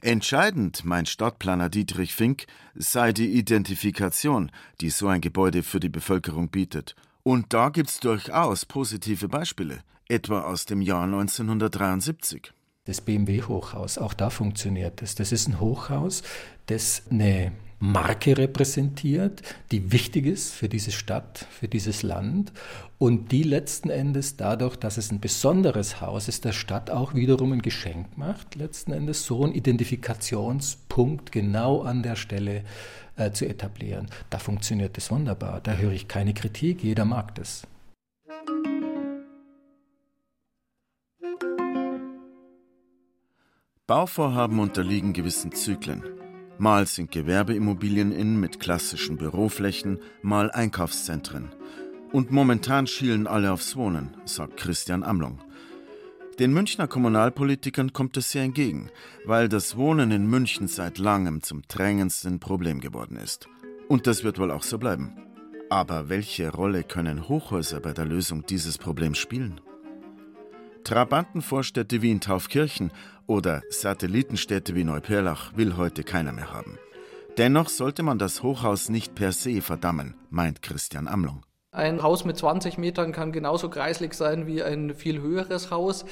Entscheidend, 0.00 0.84
meint 0.84 1.08
Stadtplaner 1.08 1.68
Dietrich 1.68 2.14
Fink, 2.14 2.46
sei 2.74 3.12
die 3.12 3.36
Identifikation, 3.36 4.50
die 4.80 4.90
so 4.90 5.08
ein 5.08 5.20
Gebäude 5.20 5.62
für 5.62 5.80
die 5.80 5.88
Bevölkerung 5.88 6.48
bietet. 6.48 6.94
Und 7.22 7.52
da 7.52 7.70
gibt's 7.70 7.98
durchaus 8.00 8.66
positive 8.66 9.28
Beispiele, 9.28 9.80
etwa 10.08 10.42
aus 10.42 10.64
dem 10.66 10.82
Jahr 10.82 11.04
1973 11.04 12.52
das 12.86 13.00
BMW-Hochhaus. 13.00 13.98
Auch 13.98 14.14
da 14.14 14.30
funktioniert 14.30 15.02
es. 15.02 15.14
Das. 15.16 15.30
das 15.30 15.40
ist 15.40 15.48
ein 15.48 15.60
Hochhaus, 15.60 16.22
das 16.66 17.02
eine 17.10 17.52
Marke 17.78 18.38
repräsentiert, 18.38 19.42
die 19.70 19.92
wichtig 19.92 20.26
ist 20.26 20.52
für 20.52 20.68
diese 20.68 20.92
Stadt, 20.92 21.46
für 21.50 21.68
dieses 21.68 22.02
Land 22.02 22.52
und 22.98 23.32
die 23.32 23.42
letzten 23.42 23.90
Endes 23.90 24.36
dadurch, 24.36 24.76
dass 24.76 24.96
es 24.96 25.12
ein 25.12 25.20
besonderes 25.20 26.00
Haus 26.00 26.28
ist, 26.28 26.46
der 26.46 26.52
Stadt 26.52 26.90
auch 26.90 27.14
wiederum 27.14 27.52
ein 27.52 27.60
Geschenk 27.60 28.16
macht, 28.16 28.54
letzten 28.54 28.92
Endes 28.92 29.26
so 29.26 29.44
einen 29.44 29.54
Identifikationspunkt 29.54 31.32
genau 31.32 31.82
an 31.82 32.02
der 32.02 32.16
Stelle 32.16 32.62
äh, 33.16 33.30
zu 33.32 33.46
etablieren. 33.46 34.06
Da 34.30 34.38
funktioniert 34.38 34.96
es 34.96 35.10
wunderbar, 35.10 35.60
da 35.60 35.74
höre 35.74 35.92
ich 35.92 36.08
keine 36.08 36.32
Kritik, 36.32 36.82
jeder 36.82 37.04
mag 37.04 37.34
das. 37.34 37.66
Bauvorhaben 43.86 44.58
unterliegen 44.58 45.12
gewissen 45.12 45.52
Zyklen. 45.52 46.02
Mal 46.58 46.86
sind 46.86 47.10
Gewerbeimmobilien 47.10 48.12
in 48.12 48.40
mit 48.40 48.60
klassischen 48.60 49.18
Büroflächen, 49.18 49.98
mal 50.22 50.50
Einkaufszentren. 50.50 51.50
Und 52.12 52.30
momentan 52.30 52.86
schielen 52.86 53.26
alle 53.26 53.52
aufs 53.52 53.76
Wohnen, 53.76 54.16
sagt 54.24 54.56
Christian 54.56 55.02
Amlung. 55.02 55.38
Den 56.38 56.54
Münchner 56.54 56.86
Kommunalpolitikern 56.86 57.92
kommt 57.92 58.16
es 58.16 58.30
sehr 58.30 58.44
entgegen, 58.44 58.90
weil 59.26 59.48
das 59.48 59.76
Wohnen 59.76 60.10
in 60.10 60.26
München 60.26 60.66
seit 60.66 60.98
langem 60.98 61.42
zum 61.42 61.62
drängendsten 61.68 62.40
Problem 62.40 62.80
geworden 62.80 63.16
ist. 63.16 63.48
Und 63.88 64.06
das 64.06 64.24
wird 64.24 64.38
wohl 64.38 64.50
auch 64.50 64.62
so 64.62 64.78
bleiben. 64.78 65.12
Aber 65.68 66.08
welche 66.08 66.50
Rolle 66.50 66.84
können 66.84 67.28
Hochhäuser 67.28 67.80
bei 67.80 67.92
der 67.92 68.06
Lösung 68.06 68.46
dieses 68.46 68.78
Problems 68.78 69.18
spielen? 69.18 69.60
Trabantenvorstädte 70.84 72.00
wie 72.00 72.12
in 72.12 72.20
Taufkirchen 72.20 72.92
oder 73.26 73.62
Satellitenstädte 73.70 74.74
wie 74.74 74.84
Neuperlach 74.84 75.56
will 75.56 75.76
heute 75.76 76.04
keiner 76.04 76.32
mehr 76.32 76.52
haben. 76.52 76.78
Dennoch 77.38 77.68
sollte 77.68 78.02
man 78.02 78.18
das 78.18 78.42
Hochhaus 78.42 78.88
nicht 78.88 79.14
per 79.14 79.32
se 79.32 79.60
verdammen, 79.60 80.14
meint 80.30 80.62
Christian 80.62 81.06
Amlung. 81.06 81.42
Ein 81.76 82.02
Haus 82.02 82.24
mit 82.24 82.38
20 82.38 82.78
Metern 82.78 83.12
kann 83.12 83.32
genauso 83.32 83.68
kreislig 83.68 84.14
sein 84.14 84.46
wie 84.46 84.62
ein 84.62 84.94
viel 84.94 85.20
höheres 85.20 85.70
Haus. 85.70 86.06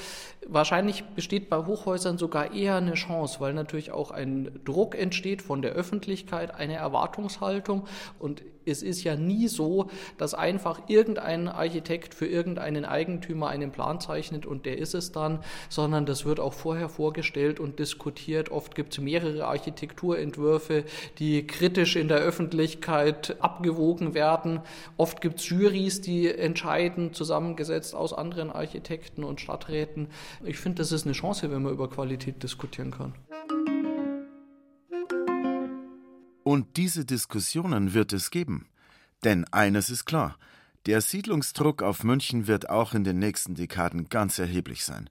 Wahrscheinlich 0.45 1.03
besteht 1.15 1.49
bei 1.49 1.65
Hochhäusern 1.65 2.19
sogar 2.19 2.53
eher 2.53 2.75
eine 2.75 2.93
Chance, 2.93 3.39
weil 3.39 3.55
natürlich 3.55 3.91
auch 3.91 4.11
ein 4.11 4.59
Druck 4.63 4.93
entsteht 4.93 5.41
von 5.41 5.63
der 5.63 5.71
Öffentlichkeit, 5.71 6.53
eine 6.53 6.75
Erwartungshaltung. 6.75 7.87
Und 8.19 8.43
es 8.65 8.81
ist 8.81 9.03
ja 9.03 9.15
nie 9.15 9.47
so, 9.47 9.89
dass 10.17 10.33
einfach 10.33 10.81
irgendein 10.87 11.47
Architekt 11.47 12.13
für 12.13 12.25
irgendeinen 12.25 12.85
Eigentümer 12.85 13.47
einen 13.49 13.71
Plan 13.71 13.99
zeichnet 13.99 14.45
und 14.45 14.65
der 14.65 14.77
ist 14.77 14.93
es 14.93 15.11
dann, 15.11 15.39
sondern 15.69 16.05
das 16.05 16.25
wird 16.25 16.39
auch 16.39 16.53
vorher 16.53 16.89
vorgestellt 16.89 17.59
und 17.59 17.79
diskutiert. 17.79 18.49
Oft 18.51 18.75
gibt 18.75 18.93
es 18.93 18.99
mehrere 18.99 19.45
Architekturentwürfe, 19.45 20.85
die 21.19 21.45
kritisch 21.47 21.95
in 21.95 22.07
der 22.07 22.17
Öffentlichkeit 22.17 23.37
abgewogen 23.39 24.13
werden. 24.13 24.61
Oft 24.97 25.21
gibt 25.21 25.39
es 25.39 25.49
Juries, 25.49 26.01
die 26.01 26.27
entscheiden, 26.27 27.13
zusammengesetzt 27.13 27.95
aus 27.95 28.13
anderen 28.13 28.51
Architekten 28.51 29.23
und 29.23 29.41
Stadträten. 29.41 30.07
Ich 30.43 30.57
finde, 30.57 30.79
das 30.79 30.91
ist 30.91 31.05
eine 31.05 31.13
Chance, 31.13 31.51
wenn 31.51 31.63
man 31.63 31.73
über 31.73 31.89
Qualität 31.89 32.41
diskutieren 32.43 32.91
kann. 32.91 33.13
Und 36.45 36.77
diese 36.77 37.05
Diskussionen 37.05 37.95
wird 37.95 38.13
es 38.13 38.29
geben. 38.29 38.67
Denn 39.23 39.45
eines 39.45 39.89
ist 39.89 40.05
klar, 40.05 40.37
der 40.85 41.01
Siedlungsdruck 41.01 41.81
auf 41.81 42.03
München 42.03 42.45
wird 42.45 42.69
auch 42.69 42.93
in 42.93 43.03
den 43.03 43.17
nächsten 43.17 43.55
Dekaden 43.55 44.09
ganz 44.09 44.37
erheblich 44.37 44.85
sein. 44.85 45.09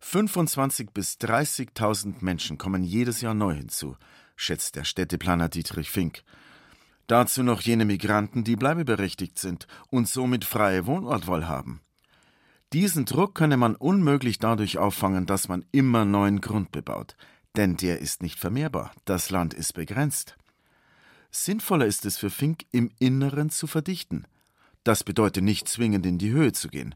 25.000 0.00 0.92
bis 0.94 1.16
30.000 1.16 2.14
Menschen 2.20 2.56
kommen 2.56 2.84
jedes 2.84 3.20
Jahr 3.20 3.34
neu 3.34 3.52
hinzu, 3.52 3.96
schätzt 4.36 4.76
der 4.76 4.84
Städteplaner 4.84 5.48
Dietrich 5.48 5.90
Fink. 5.90 6.22
Dazu 7.08 7.42
noch 7.42 7.62
jene 7.62 7.84
Migranten, 7.84 8.44
die 8.44 8.54
bleibeberechtigt 8.54 9.40
sind 9.40 9.66
und 9.88 10.06
somit 10.06 10.44
freie 10.44 10.86
Wohnortwahl 10.86 11.48
haben. 11.48 11.80
Diesen 12.72 13.06
Druck 13.06 13.34
könne 13.34 13.56
man 13.56 13.74
unmöglich 13.74 14.38
dadurch 14.38 14.78
auffangen, 14.78 15.26
dass 15.26 15.48
man 15.48 15.64
immer 15.72 16.04
neuen 16.04 16.40
Grund 16.40 16.70
bebaut, 16.70 17.16
denn 17.56 17.76
der 17.76 17.98
ist 17.98 18.22
nicht 18.22 18.38
vermehrbar, 18.38 18.92
das 19.04 19.30
Land 19.30 19.52
ist 19.52 19.72
begrenzt. 19.72 20.36
Sinnvoller 21.30 21.86
ist 21.86 22.04
es 22.06 22.18
für 22.18 22.30
Fink, 22.30 22.64
im 22.72 22.90
Inneren 22.98 23.50
zu 23.50 23.66
verdichten. 23.66 24.26
Das 24.84 25.04
bedeutet 25.04 25.44
nicht 25.44 25.68
zwingend 25.68 26.06
in 26.06 26.18
die 26.18 26.30
Höhe 26.30 26.52
zu 26.52 26.68
gehen. 26.68 26.94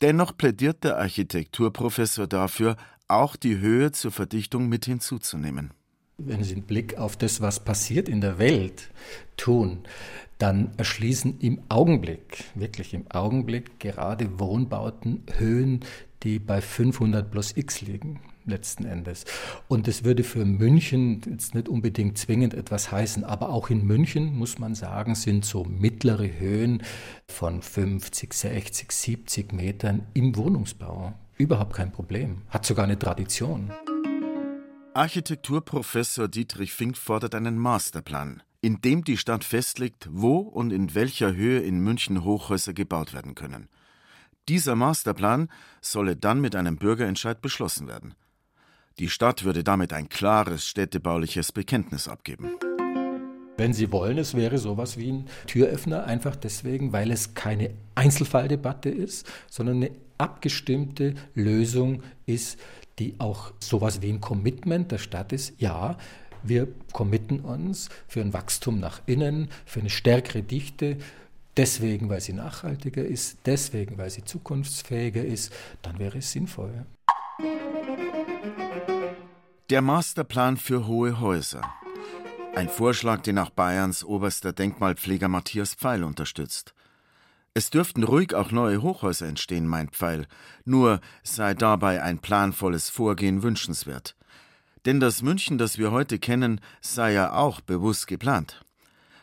Dennoch 0.00 0.36
plädiert 0.36 0.84
der 0.84 0.98
Architekturprofessor 0.98 2.26
dafür, 2.26 2.76
auch 3.08 3.36
die 3.36 3.58
Höhe 3.58 3.92
zur 3.92 4.10
Verdichtung 4.10 4.68
mit 4.68 4.84
hinzuzunehmen. 4.84 5.72
Wenn 6.18 6.44
Sie 6.44 6.54
einen 6.54 6.62
Blick 6.62 6.98
auf 6.98 7.16
das, 7.16 7.40
was 7.40 7.64
passiert 7.64 8.08
in 8.08 8.20
der 8.20 8.38
Welt, 8.38 8.90
tun, 9.36 9.80
dann 10.38 10.72
erschließen 10.76 11.40
im 11.40 11.62
Augenblick, 11.68 12.44
wirklich 12.54 12.94
im 12.94 13.10
Augenblick, 13.10 13.80
gerade 13.80 14.38
Wohnbauten 14.38 15.24
Höhen, 15.38 15.80
die 16.22 16.38
bei 16.38 16.60
500 16.60 17.30
plus 17.30 17.56
x 17.56 17.80
liegen. 17.80 18.20
Letzten 18.46 18.84
Endes. 18.84 19.24
Und 19.68 19.88
es 19.88 20.04
würde 20.04 20.24
für 20.24 20.44
München 20.44 21.20
jetzt 21.28 21.54
nicht 21.54 21.68
unbedingt 21.68 22.18
zwingend 22.18 22.54
etwas 22.54 22.92
heißen, 22.92 23.24
aber 23.24 23.50
auch 23.50 23.70
in 23.70 23.84
München, 23.86 24.36
muss 24.36 24.58
man 24.58 24.74
sagen, 24.74 25.14
sind 25.14 25.44
so 25.44 25.64
mittlere 25.64 26.38
Höhen 26.38 26.82
von 27.28 27.62
50, 27.62 28.32
60, 28.32 28.92
70 28.92 29.52
Metern 29.52 30.06
im 30.14 30.36
Wohnungsbau 30.36 31.14
überhaupt 31.36 31.74
kein 31.74 31.92
Problem, 31.92 32.42
hat 32.48 32.64
sogar 32.64 32.84
eine 32.84 32.98
Tradition. 32.98 33.72
Architekturprofessor 34.94 36.28
Dietrich 36.28 36.72
Fink 36.72 36.96
fordert 36.96 37.34
einen 37.34 37.58
Masterplan, 37.58 38.42
in 38.60 38.80
dem 38.80 39.02
die 39.02 39.16
Stadt 39.16 39.42
festlegt, 39.42 40.08
wo 40.12 40.38
und 40.38 40.72
in 40.72 40.94
welcher 40.94 41.34
Höhe 41.34 41.60
in 41.60 41.80
München 41.80 42.22
Hochhäuser 42.22 42.72
gebaut 42.72 43.12
werden 43.12 43.34
können. 43.34 43.68
Dieser 44.48 44.76
Masterplan 44.76 45.48
solle 45.80 46.16
dann 46.16 46.40
mit 46.40 46.54
einem 46.54 46.76
Bürgerentscheid 46.76 47.40
beschlossen 47.40 47.88
werden. 47.88 48.14
Die 49.00 49.08
Stadt 49.08 49.42
würde 49.42 49.64
damit 49.64 49.92
ein 49.92 50.08
klares 50.08 50.68
städtebauliches 50.68 51.50
Bekenntnis 51.50 52.06
abgeben. 52.06 52.52
Wenn 53.56 53.72
Sie 53.72 53.90
wollen, 53.90 54.18
es 54.18 54.34
wäre 54.34 54.58
sowas 54.58 54.96
wie 54.96 55.10
ein 55.10 55.26
Türöffner, 55.48 56.04
einfach 56.04 56.36
deswegen, 56.36 56.92
weil 56.92 57.10
es 57.10 57.34
keine 57.34 57.70
Einzelfalldebatte 57.96 58.90
ist, 58.90 59.26
sondern 59.50 59.76
eine 59.76 59.90
abgestimmte 60.18 61.14
Lösung 61.34 62.04
ist, 62.26 62.60
die 63.00 63.16
auch 63.18 63.52
sowas 63.58 64.00
wie 64.00 64.10
ein 64.10 64.20
Commitment 64.20 64.92
der 64.92 64.98
Stadt 64.98 65.32
ist. 65.32 65.60
Ja, 65.60 65.98
wir 66.44 66.68
committen 66.92 67.40
uns 67.40 67.88
für 68.06 68.20
ein 68.20 68.32
Wachstum 68.32 68.78
nach 68.78 69.02
innen, 69.06 69.48
für 69.66 69.80
eine 69.80 69.90
stärkere 69.90 70.42
Dichte, 70.42 70.98
deswegen, 71.56 72.08
weil 72.10 72.20
sie 72.20 72.32
nachhaltiger 72.32 73.04
ist, 73.04 73.38
deswegen, 73.44 73.98
weil 73.98 74.10
sie 74.10 74.24
zukunftsfähiger 74.24 75.24
ist, 75.24 75.52
dann 75.82 75.98
wäre 75.98 76.18
es 76.18 76.30
sinnvoll. 76.30 76.86
Der 79.70 79.80
Masterplan 79.80 80.58
für 80.58 80.86
hohe 80.86 81.20
Häuser. 81.20 81.62
Ein 82.54 82.68
Vorschlag, 82.68 83.22
den 83.22 83.38
auch 83.38 83.48
Bayerns 83.48 84.04
oberster 84.04 84.52
Denkmalpfleger 84.52 85.28
Matthias 85.28 85.72
Pfeil 85.72 86.04
unterstützt. 86.04 86.74
Es 87.54 87.70
dürften 87.70 88.02
ruhig 88.02 88.34
auch 88.34 88.50
neue 88.50 88.82
Hochhäuser 88.82 89.26
entstehen, 89.26 89.66
meint 89.66 89.92
Pfeil, 89.92 90.26
nur 90.66 91.00
sei 91.22 91.54
dabei 91.54 92.02
ein 92.02 92.18
planvolles 92.18 92.90
Vorgehen 92.90 93.42
wünschenswert. 93.42 94.16
Denn 94.84 95.00
das 95.00 95.22
München, 95.22 95.56
das 95.56 95.78
wir 95.78 95.92
heute 95.92 96.18
kennen, 96.18 96.60
sei 96.82 97.14
ja 97.14 97.32
auch 97.32 97.62
bewusst 97.62 98.06
geplant. 98.06 98.62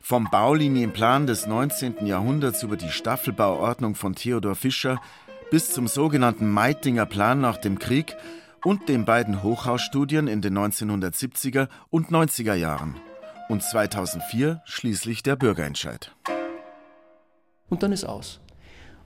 Vom 0.02 0.28
Baulinienplan 0.32 1.28
des 1.28 1.46
19. 1.46 2.08
Jahrhunderts 2.08 2.64
über 2.64 2.78
die 2.78 2.90
Staffelbauordnung 2.90 3.94
von 3.94 4.16
Theodor 4.16 4.56
Fischer 4.56 5.00
bis 5.52 5.70
zum 5.70 5.88
sogenannten 5.88 6.50
Meitinger 6.50 7.06
Plan 7.06 7.40
nach 7.42 7.58
dem 7.58 7.78
Krieg 7.78 8.16
und 8.64 8.90
den 8.90 9.06
beiden 9.06 9.44
Hochhausstudien 9.44 10.28
in 10.28 10.42
den 10.42 10.58
1970er 10.58 11.68
und 11.90 12.10
90er 12.10 12.56
Jahren. 12.56 12.96
Und 13.50 13.64
2004 13.64 14.62
schließlich 14.66 15.24
der 15.24 15.36
Bürgerentscheid 15.36 16.16
und 17.72 17.82
dann 17.82 17.92
ist 17.92 18.04
aus. 18.04 18.40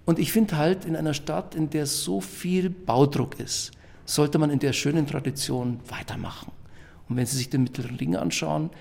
Und 0.05 0.19
ich 0.19 0.33
finde 0.33 0.57
halt, 0.57 0.85
in 0.85 0.95
einer 0.95 1.13
Stadt, 1.13 1.55
in 1.55 1.69
der 1.69 1.85
so 1.85 2.19
viel 2.19 2.69
Baudruck 2.69 3.39
ist, 3.39 3.71
sollte 4.03 4.37
man 4.37 4.49
in 4.49 4.59
der 4.59 4.73
schönen 4.73 5.07
Tradition 5.07 5.79
weitermachen. 5.87 6.51
Und 7.07 7.15
wenn 7.15 7.25
Sie 7.25 7.37
sich 7.37 7.49
den 7.49 7.63
Mittleren 7.63 7.95
Ring 7.95 8.15
anschauen, 8.15 8.71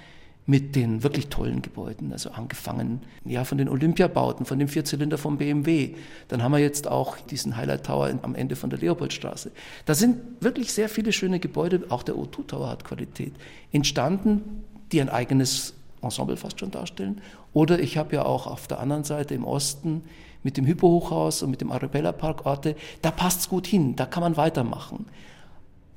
mit 0.47 0.77
den 0.77 1.03
wirklich 1.03 1.29
tollen 1.29 1.63
Gebäuden, 1.63 2.13
also 2.13 2.31
angefangen 2.31 3.01
ja 3.25 3.45
von 3.45 3.57
den 3.57 3.69
Olympiabauten, 3.69 4.45
von 4.45 4.59
dem 4.59 4.69
Vierzylinder 4.69 5.17
vom 5.17 5.39
BMW. 5.39 5.95
Dann 6.29 6.43
haben 6.43 6.53
wir 6.53 6.59
jetzt 6.59 6.87
auch 6.87 7.17
diesen 7.17 7.57
Highlight 7.57 7.87
Tower 7.87 8.11
am 8.23 8.35
Ende 8.35 8.55
von 8.55 8.69
der 8.69 8.79
Leopoldstraße. 8.79 9.53
Da 9.87 9.95
sind 9.95 10.19
wirklich 10.41 10.73
sehr 10.73 10.89
viele 10.91 11.13
schöne 11.13 11.41
Gebäude, 11.41 11.85
auch 11.89 12.03
der 12.03 12.17
O2 12.17 12.47
Tower 12.47 12.69
hat 12.69 12.85
Qualität, 12.85 13.33
entstanden, 13.73 14.65
die 14.93 15.01
ein 15.01 15.09
eigenes 15.09 15.75
Ensemble 16.03 16.37
fast 16.37 16.61
schon 16.61 16.71
darstellen. 16.71 17.23
Oder 17.55 17.81
ich 17.81 17.97
habe 17.97 18.17
ja 18.17 18.27
auch 18.27 18.47
auf 18.47 18.67
der 18.67 18.81
anderen 18.81 19.05
Seite 19.05 19.35
im 19.35 19.45
Osten 19.45 20.03
mit 20.43 20.59
dem 20.59 20.67
Hypo-Hochhaus 20.67 21.43
und 21.43 21.51
mit 21.51 21.63
dem 21.63 21.73
Arabella 21.73 22.13
Park 22.13 22.45
Orte, 22.45 22.77
da 23.01 23.11
passt 23.11 23.41
es 23.41 23.49
gut 23.49 23.67
hin, 23.67 23.97
da 23.97 24.05
kann 24.05 24.23
man 24.23 24.37
weitermachen. 24.37 25.07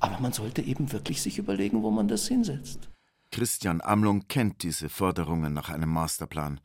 Aber 0.00 0.18
man 0.20 0.32
sollte 0.32 0.62
eben 0.62 0.90
wirklich 0.92 1.20
sich 1.20 1.36
überlegen, 1.38 1.82
wo 1.82 1.90
man 1.90 2.08
das 2.08 2.26
hinsetzt. 2.28 2.88
Christian 3.38 3.80
Amlung 3.80 4.26
kennt 4.26 4.64
diese 4.64 4.88
Forderungen 4.88 5.54
nach 5.54 5.68
einem 5.68 5.90
Masterplan. 5.90 6.58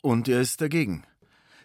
Und 0.00 0.26
er 0.26 0.40
ist 0.40 0.62
dagegen. 0.62 1.04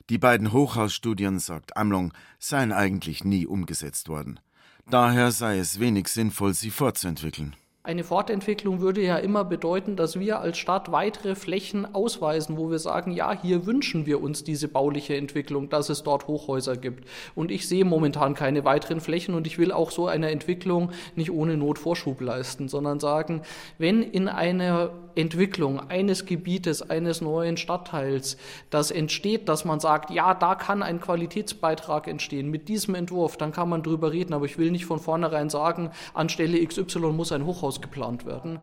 Die 0.09 0.17
beiden 0.17 0.51
Hochhausstudien, 0.51 1.39
sagt 1.39 1.77
Amlung, 1.77 2.13
seien 2.39 2.73
eigentlich 2.73 3.23
nie 3.23 3.47
umgesetzt 3.47 4.09
worden. 4.09 4.41
Daher 4.85 5.31
sei 5.31 5.59
es 5.59 5.79
wenig 5.79 6.09
sinnvoll, 6.09 6.53
sie 6.53 6.71
fortzuentwickeln. 6.71 7.55
Eine 7.81 8.03
Fortentwicklung 8.03 8.81
würde 8.81 9.01
ja 9.01 9.15
immer 9.15 9.45
bedeuten, 9.45 9.95
dass 9.95 10.19
wir 10.19 10.41
als 10.41 10.57
Stadt 10.57 10.91
weitere 10.91 11.33
Flächen 11.33 11.95
ausweisen, 11.95 12.57
wo 12.57 12.69
wir 12.69 12.77
sagen, 12.77 13.11
ja, 13.11 13.31
hier 13.31 13.65
wünschen 13.65 14.05
wir 14.05 14.21
uns 14.21 14.43
diese 14.43 14.67
bauliche 14.67 15.15
Entwicklung, 15.15 15.69
dass 15.69 15.87
es 15.87 16.03
dort 16.03 16.27
Hochhäuser 16.27 16.75
gibt. 16.75 17.07
Und 17.35 17.51
ich 17.51 17.69
sehe 17.69 17.85
momentan 17.85 18.33
keine 18.33 18.65
weiteren 18.65 18.99
Flächen 18.99 19.33
und 19.33 19.47
ich 19.47 19.57
will 19.57 19.71
auch 19.71 19.91
so 19.91 20.07
eine 20.07 20.29
Entwicklung 20.29 20.91
nicht 21.15 21.31
ohne 21.31 21.55
Not 21.55 21.79
Vorschub 21.79 22.19
leisten, 22.19 22.67
sondern 22.67 22.99
sagen, 22.99 23.43
wenn 23.77 24.03
in 24.03 24.27
einer 24.27 24.91
Entwicklung 25.19 25.79
eines 25.89 26.25
Gebietes, 26.25 26.81
eines 26.81 27.21
neuen 27.21 27.57
Stadtteils 27.57 28.37
das 28.69 28.91
entsteht, 28.91 29.49
dass 29.49 29.65
man 29.65 29.79
sagt, 29.79 30.09
ja, 30.09 30.33
da 30.33 30.55
kann 30.55 30.81
ein 30.81 31.01
Qualitätsbeitrag 31.01 32.07
entstehen 32.07 32.49
mit 32.49 32.69
diesem 32.69 32.95
Entwurf, 32.95 33.37
dann 33.37 33.51
kann 33.51 33.69
man 33.69 33.83
drüber 33.83 34.11
reden, 34.11 34.33
aber 34.33 34.45
ich 34.45 34.57
will 34.57 34.71
nicht 34.71 34.85
von 34.85 34.99
vornherein 34.99 35.49
sagen, 35.49 35.91
anstelle 36.13 36.65
XY 36.65 37.11
muss 37.11 37.31
ein 37.31 37.45
Hochhaus 37.45 37.81
geplant 37.81 38.25
werden. 38.25 38.59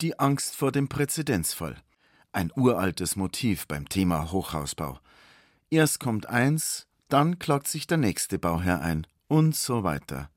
Die 0.00 0.18
Angst 0.18 0.56
vor 0.56 0.72
dem 0.72 0.88
Präzedenzfall. 0.88 1.76
Ein 2.32 2.52
uraltes 2.54 3.16
Motiv 3.16 3.66
beim 3.66 3.88
Thema 3.88 4.32
Hochhausbau. 4.32 4.98
Erst 5.70 6.00
kommt 6.00 6.26
eins, 6.26 6.86
dann 7.08 7.38
klagt 7.38 7.68
sich 7.68 7.86
der 7.86 7.98
nächste 7.98 8.38
Bauherr 8.38 8.80
ein 8.80 9.06
und 9.28 9.54
so 9.54 9.84
weiter. 9.84 10.30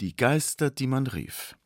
Die 0.00 0.14
Geister, 0.14 0.70
die 0.70 0.86
man 0.86 1.06
rief. 1.06 1.56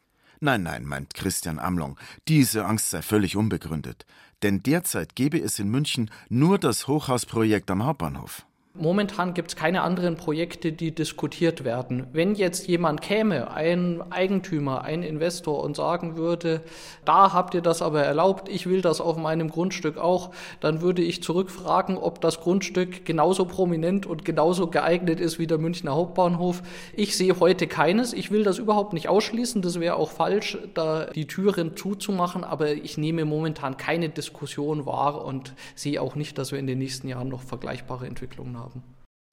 Nein, 0.44 0.64
nein, 0.64 0.84
meint 0.84 1.14
Christian 1.14 1.60
Amlong, 1.60 1.96
diese 2.26 2.64
Angst 2.64 2.90
sei 2.90 3.00
völlig 3.00 3.36
unbegründet, 3.36 4.06
denn 4.42 4.60
derzeit 4.60 5.14
gebe 5.14 5.38
es 5.38 5.60
in 5.60 5.70
München 5.70 6.10
nur 6.28 6.58
das 6.58 6.88
Hochhausprojekt 6.88 7.70
am 7.70 7.84
Hauptbahnhof. 7.84 8.44
Momentan 8.74 9.34
gibt 9.34 9.50
es 9.50 9.56
keine 9.56 9.82
anderen 9.82 10.16
Projekte, 10.16 10.72
die 10.72 10.94
diskutiert 10.94 11.62
werden. 11.62 12.06
Wenn 12.14 12.34
jetzt 12.34 12.66
jemand 12.68 13.02
käme, 13.02 13.50
ein 13.50 14.00
Eigentümer, 14.10 14.82
ein 14.82 15.02
Investor 15.02 15.62
und 15.62 15.76
sagen 15.76 16.16
würde, 16.16 16.62
da 17.04 17.34
habt 17.34 17.52
ihr 17.52 17.60
das 17.60 17.82
aber 17.82 18.02
erlaubt, 18.02 18.48
ich 18.48 18.66
will 18.66 18.80
das 18.80 19.02
auf 19.02 19.18
meinem 19.18 19.50
Grundstück 19.50 19.98
auch, 19.98 20.30
dann 20.60 20.80
würde 20.80 21.02
ich 21.02 21.22
zurückfragen, 21.22 21.98
ob 21.98 22.22
das 22.22 22.40
Grundstück 22.40 23.04
genauso 23.04 23.44
prominent 23.44 24.06
und 24.06 24.24
genauso 24.24 24.68
geeignet 24.68 25.20
ist 25.20 25.38
wie 25.38 25.46
der 25.46 25.58
Münchner 25.58 25.94
Hauptbahnhof. 25.94 26.62
Ich 26.94 27.14
sehe 27.14 27.38
heute 27.40 27.66
keines. 27.66 28.14
Ich 28.14 28.30
will 28.30 28.42
das 28.42 28.56
überhaupt 28.56 28.94
nicht 28.94 29.10
ausschließen. 29.10 29.60
Das 29.60 29.80
wäre 29.80 29.96
auch 29.96 30.10
falsch, 30.10 30.56
da 30.72 31.04
die 31.14 31.26
Türen 31.26 31.76
zuzumachen. 31.76 32.42
Aber 32.42 32.72
ich 32.72 32.96
nehme 32.96 33.26
momentan 33.26 33.76
keine 33.76 34.08
Diskussion 34.08 34.86
wahr 34.86 35.26
und 35.26 35.52
sehe 35.74 36.00
auch 36.00 36.14
nicht, 36.14 36.38
dass 36.38 36.52
wir 36.52 36.58
in 36.58 36.66
den 36.66 36.78
nächsten 36.78 37.06
Jahren 37.06 37.28
noch 37.28 37.42
vergleichbare 37.42 38.06
Entwicklungen 38.06 38.56
haben 38.56 38.61
haben. 38.62 38.82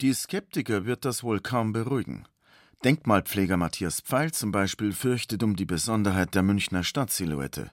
Die 0.01 0.13
Skeptiker 0.13 0.85
wird 0.85 1.05
das 1.05 1.23
wohl 1.23 1.39
kaum 1.39 1.73
beruhigen. 1.73 2.25
Denkmalpfleger 2.85 3.57
Matthias 3.57 3.99
Pfeil 3.99 4.31
zum 4.31 4.51
Beispiel 4.51 4.93
fürchtet 4.93 5.43
um 5.43 5.57
die 5.57 5.65
Besonderheit 5.65 6.33
der 6.35 6.43
Münchner 6.43 6.83
Stadtsilhouette. 6.83 7.71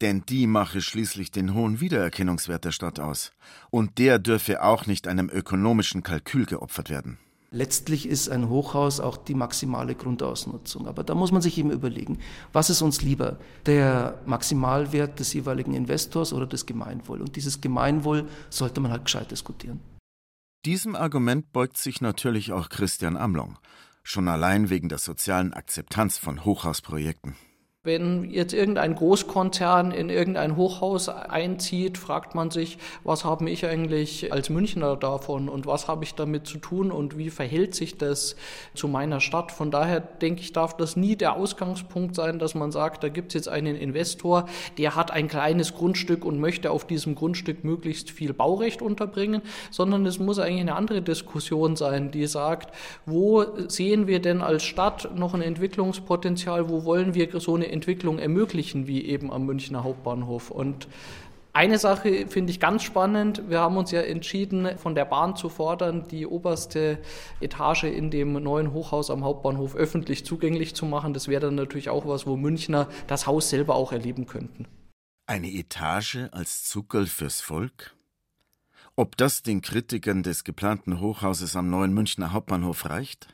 Denn 0.00 0.22
die 0.26 0.46
mache 0.46 0.80
schließlich 0.80 1.30
den 1.30 1.52
hohen 1.54 1.80
Wiedererkennungswert 1.80 2.64
der 2.64 2.72
Stadt 2.72 3.00
aus. 3.00 3.32
Und 3.70 3.98
der 3.98 4.18
dürfe 4.18 4.62
auch 4.62 4.86
nicht 4.86 5.08
einem 5.08 5.28
ökonomischen 5.28 6.02
Kalkül 6.02 6.46
geopfert 6.46 6.88
werden. 6.88 7.18
Letztlich 7.50 8.06
ist 8.06 8.28
ein 8.28 8.48
Hochhaus 8.48 9.00
auch 9.00 9.16
die 9.16 9.34
maximale 9.34 9.94
Grundausnutzung. 9.94 10.86
Aber 10.86 11.02
da 11.02 11.14
muss 11.14 11.32
man 11.32 11.42
sich 11.42 11.58
eben 11.58 11.70
überlegen, 11.70 12.18
was 12.52 12.70
ist 12.70 12.80
uns 12.80 13.02
lieber? 13.02 13.38
Der 13.66 14.20
Maximalwert 14.24 15.18
des 15.18 15.32
jeweiligen 15.32 15.74
Investors 15.74 16.32
oder 16.32 16.46
des 16.46 16.64
Gemeinwohl? 16.64 17.20
Und 17.20 17.36
dieses 17.36 17.60
Gemeinwohl 17.60 18.26
sollte 18.50 18.80
man 18.80 18.92
halt 18.92 19.04
gescheit 19.04 19.30
diskutieren. 19.30 19.80
Diesem 20.64 20.96
Argument 20.96 21.52
beugt 21.52 21.76
sich 21.76 22.00
natürlich 22.00 22.52
auch 22.52 22.68
Christian 22.68 23.16
Amlong, 23.16 23.58
schon 24.02 24.26
allein 24.26 24.70
wegen 24.70 24.88
der 24.88 24.98
sozialen 24.98 25.52
Akzeptanz 25.52 26.18
von 26.18 26.44
Hochhausprojekten. 26.44 27.36
Wenn 27.84 28.28
jetzt 28.28 28.54
irgendein 28.54 28.96
Großkonzern 28.96 29.92
in 29.92 30.10
irgendein 30.10 30.56
Hochhaus 30.56 31.08
einzieht, 31.08 31.96
fragt 31.96 32.34
man 32.34 32.50
sich, 32.50 32.76
was 33.04 33.24
habe 33.24 33.48
ich 33.48 33.66
eigentlich 33.66 34.32
als 34.32 34.50
Münchner 34.50 34.96
davon 34.96 35.48
und 35.48 35.64
was 35.64 35.86
habe 35.86 36.02
ich 36.02 36.16
damit 36.16 36.48
zu 36.48 36.58
tun 36.58 36.90
und 36.90 37.16
wie 37.16 37.30
verhält 37.30 37.76
sich 37.76 37.96
das 37.96 38.34
zu 38.74 38.88
meiner 38.88 39.20
Stadt. 39.20 39.52
Von 39.52 39.70
daher 39.70 40.00
denke 40.00 40.40
ich, 40.40 40.52
darf 40.52 40.76
das 40.76 40.96
nie 40.96 41.14
der 41.14 41.36
Ausgangspunkt 41.36 42.16
sein, 42.16 42.40
dass 42.40 42.56
man 42.56 42.72
sagt, 42.72 43.04
da 43.04 43.10
gibt 43.10 43.28
es 43.28 43.34
jetzt 43.34 43.48
einen 43.48 43.76
Investor, 43.76 44.48
der 44.76 44.96
hat 44.96 45.12
ein 45.12 45.28
kleines 45.28 45.72
Grundstück 45.72 46.24
und 46.24 46.40
möchte 46.40 46.72
auf 46.72 46.84
diesem 46.84 47.14
Grundstück 47.14 47.62
möglichst 47.62 48.10
viel 48.10 48.32
Baurecht 48.32 48.82
unterbringen, 48.82 49.40
sondern 49.70 50.04
es 50.04 50.18
muss 50.18 50.40
eigentlich 50.40 50.62
eine 50.62 50.74
andere 50.74 51.00
Diskussion 51.00 51.76
sein, 51.76 52.10
die 52.10 52.26
sagt, 52.26 52.74
wo 53.06 53.44
sehen 53.68 54.08
wir 54.08 54.20
denn 54.20 54.42
als 54.42 54.64
Stadt 54.64 55.16
noch 55.16 55.32
ein 55.32 55.42
Entwicklungspotenzial, 55.42 56.68
wo 56.68 56.84
wollen 56.84 57.14
wir 57.14 57.28
so 57.38 57.54
eine 57.54 57.67
Entwicklung 57.70 58.18
ermöglichen, 58.18 58.86
wie 58.86 59.04
eben 59.04 59.32
am 59.32 59.46
Münchner 59.46 59.84
Hauptbahnhof. 59.84 60.50
Und 60.50 60.88
eine 61.58 61.78
Sache 61.78 62.28
finde 62.28 62.52
ich 62.52 62.60
ganz 62.60 62.84
spannend. 62.84 63.42
Wir 63.48 63.58
haben 63.58 63.76
uns 63.76 63.90
ja 63.90 64.00
entschieden, 64.02 64.78
von 64.78 64.94
der 64.94 65.04
Bahn 65.04 65.34
zu 65.34 65.48
fordern, 65.48 66.06
die 66.06 66.24
oberste 66.24 66.98
Etage 67.40 67.82
in 67.84 68.12
dem 68.12 68.34
neuen 68.34 68.72
Hochhaus 68.72 69.10
am 69.10 69.24
Hauptbahnhof 69.24 69.74
öffentlich 69.74 70.24
zugänglich 70.24 70.76
zu 70.76 70.86
machen. 70.86 71.14
Das 71.14 71.26
wäre 71.26 71.40
dann 71.40 71.56
natürlich 71.56 71.90
auch 71.90 72.06
was, 72.06 72.28
wo 72.28 72.36
Münchner 72.36 72.88
das 73.08 73.26
Haus 73.26 73.50
selber 73.50 73.74
auch 73.74 73.90
erleben 73.90 74.26
könnten. 74.26 74.66
Eine 75.26 75.50
Etage 75.52 76.28
als 76.30 76.62
Zuckerl 76.62 77.06
fürs 77.06 77.40
Volk? 77.40 77.94
Ob 78.94 79.16
das 79.16 79.42
den 79.42 79.60
Kritikern 79.60 80.22
des 80.22 80.44
geplanten 80.44 81.00
Hochhauses 81.00 81.56
am 81.56 81.70
neuen 81.70 81.92
Münchner 81.92 82.32
Hauptbahnhof 82.32 82.88
reicht? 82.88 83.28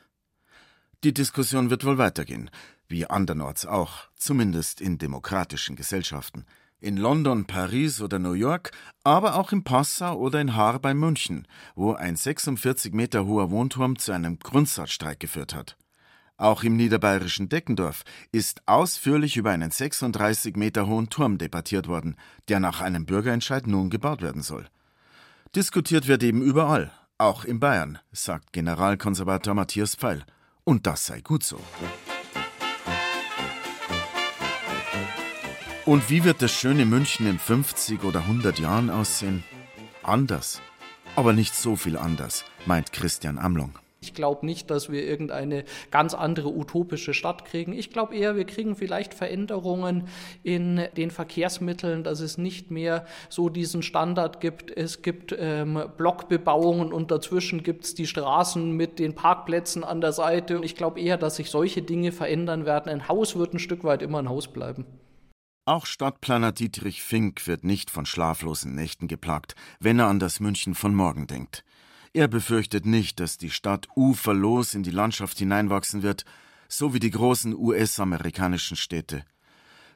Die 1.05 1.13
Diskussion 1.13 1.69
wird 1.69 1.85
wohl 1.85 1.99
weitergehen 1.99 2.51
wie 2.89 3.07
andernorts 3.07 3.67
auch, 3.67 4.09
zumindest 4.17 4.81
in 4.81 4.99
demokratischen 4.99 5.77
Gesellschaften. 5.77 6.45
In 6.81 6.97
London, 6.97 7.47
Paris 7.47 8.01
oder 8.03 8.19
New 8.19 8.33
York, 8.33 8.73
aber 9.05 9.37
auch 9.37 9.53
in 9.53 9.65
Passau 9.65 10.19
oder 10.19 10.41
in 10.41 10.55
Haar 10.55 10.79
bei 10.79 10.93
München, 10.93 11.49
wo 11.75 11.95
ein 11.95 12.17
46 12.17 12.93
Meter 12.93 13.25
hoher 13.25 13.51
Wohnturm 13.51 13.99
zu 13.99 14.13
einem 14.13 14.39
Grundsatzstreik 14.39 15.19
geführt 15.19 15.55
hat. 15.55 15.79
Auch 16.37 16.65
im 16.65 16.77
niederbayerischen 16.77 17.49
Deckendorf 17.49 18.03
ist 18.33 18.67
ausführlich 18.67 19.37
über 19.37 19.51
einen 19.51 19.71
36 19.71 20.57
Meter 20.57 20.87
hohen 20.87 21.09
Turm 21.09 21.39
debattiert 21.39 21.87
worden, 21.87 22.17
der 22.49 22.61
nach 22.61 22.81
einem 22.81 23.07
Bürgerentscheid 23.07 23.67
nun 23.67 23.89
gebaut 23.89 24.21
werden 24.21 24.43
soll. 24.43 24.67
Diskutiert 25.55 26.09
wird 26.09 26.25
eben 26.25 26.43
überall, 26.43 26.93
auch 27.19 27.45
in 27.45 27.61
Bayern, 27.61 27.99
sagt 28.11 28.53
Generalkonservator 28.53 29.55
Matthias 29.55 29.95
Pfeil. 29.95 30.25
Und 30.65 30.87
das 30.87 31.07
sei 31.07 31.21
gut 31.21 31.45
so. 31.45 31.61
Und 35.87 36.09
wie 36.09 36.25
wird 36.25 36.41
das 36.41 36.51
schöne 36.51 36.87
München 36.87 37.27
in 37.27 37.39
50 37.39 38.05
oder 38.05 38.21
100 38.21 38.59
Jahren 38.59 38.89
aussehen? 38.89 39.45
Anders. 40.03 40.63
Aber 41.15 41.35
nicht 41.35 41.55
so 41.55 41.77
viel 41.77 41.99
anders, 41.99 42.47
meint 42.65 42.91
Christian 42.91 43.39
Amlung. 43.39 43.79
Ich 44.01 44.15
glaube 44.15 44.47
nicht, 44.47 44.71
dass 44.71 44.91
wir 44.91 45.05
irgendeine 45.05 45.65
ganz 45.91 46.15
andere 46.15 46.49
utopische 46.49 47.13
Stadt 47.13 47.45
kriegen. 47.45 47.75
Ich 47.75 47.91
glaube 47.91 48.17
eher, 48.17 48.35
wir 48.35 48.47
kriegen 48.47 48.77
vielleicht 48.77 49.13
Veränderungen 49.13 50.09
in 50.43 50.81
den 50.97 51.11
Verkehrsmitteln, 51.11 52.03
dass 52.03 52.21
es 52.21 52.39
nicht 52.39 52.71
mehr 52.71 53.05
so 53.29 53.51
diesen 53.51 53.83
Standard 53.83 54.41
gibt. 54.41 54.75
Es 54.75 55.03
gibt 55.03 55.37
ähm, 55.39 55.85
Blockbebauungen 55.99 56.95
und 56.95 57.11
dazwischen 57.11 57.63
gibt 57.63 57.85
es 57.85 57.95
die 57.95 58.07
Straßen 58.07 58.73
mit 58.73 58.99
den 58.99 59.15
Parkplätzen 59.15 59.85
an 59.85 60.01
der 60.01 60.13
Seite. 60.13 60.61
Ich 60.63 60.77
glaube 60.77 60.99
eher, 60.99 61.19
dass 61.19 61.37
sich 61.37 61.51
solche 61.51 61.83
Dinge 61.83 62.11
verändern 62.11 62.65
werden. 62.65 62.91
Ein 62.91 63.07
Haus 63.09 63.37
wird 63.37 63.53
ein 63.53 63.59
Stück 63.59 63.85
weit 63.85 64.01
immer 64.01 64.19
ein 64.19 64.31
Haus 64.31 64.49
bleiben. 64.49 64.87
Auch 65.67 65.87
Stadtplaner 65.87 66.53
Dietrich 66.53 67.03
Fink 67.03 67.47
wird 67.47 67.65
nicht 67.65 67.91
von 67.91 68.05
schlaflosen 68.05 68.75
Nächten 68.75 69.09
geplagt, 69.09 69.55
wenn 69.81 69.99
er 69.99 70.09
an 70.09 70.19
das 70.19 70.39
München 70.39 70.75
von 70.75 70.95
morgen 70.95 71.27
denkt. 71.27 71.65
Er 72.13 72.29
befürchtet 72.29 72.85
nicht, 72.85 73.19
dass 73.19 73.39
die 73.39 73.49
Stadt 73.49 73.89
uferlos 73.97 74.75
in 74.75 74.83
die 74.83 74.91
Landschaft 74.91 75.39
hineinwachsen 75.39 76.03
wird, 76.03 76.27
so 76.69 76.93
wie 76.93 76.99
die 76.99 77.11
großen 77.11 77.55
US-amerikanischen 77.57 78.77
Städte. 78.77 79.25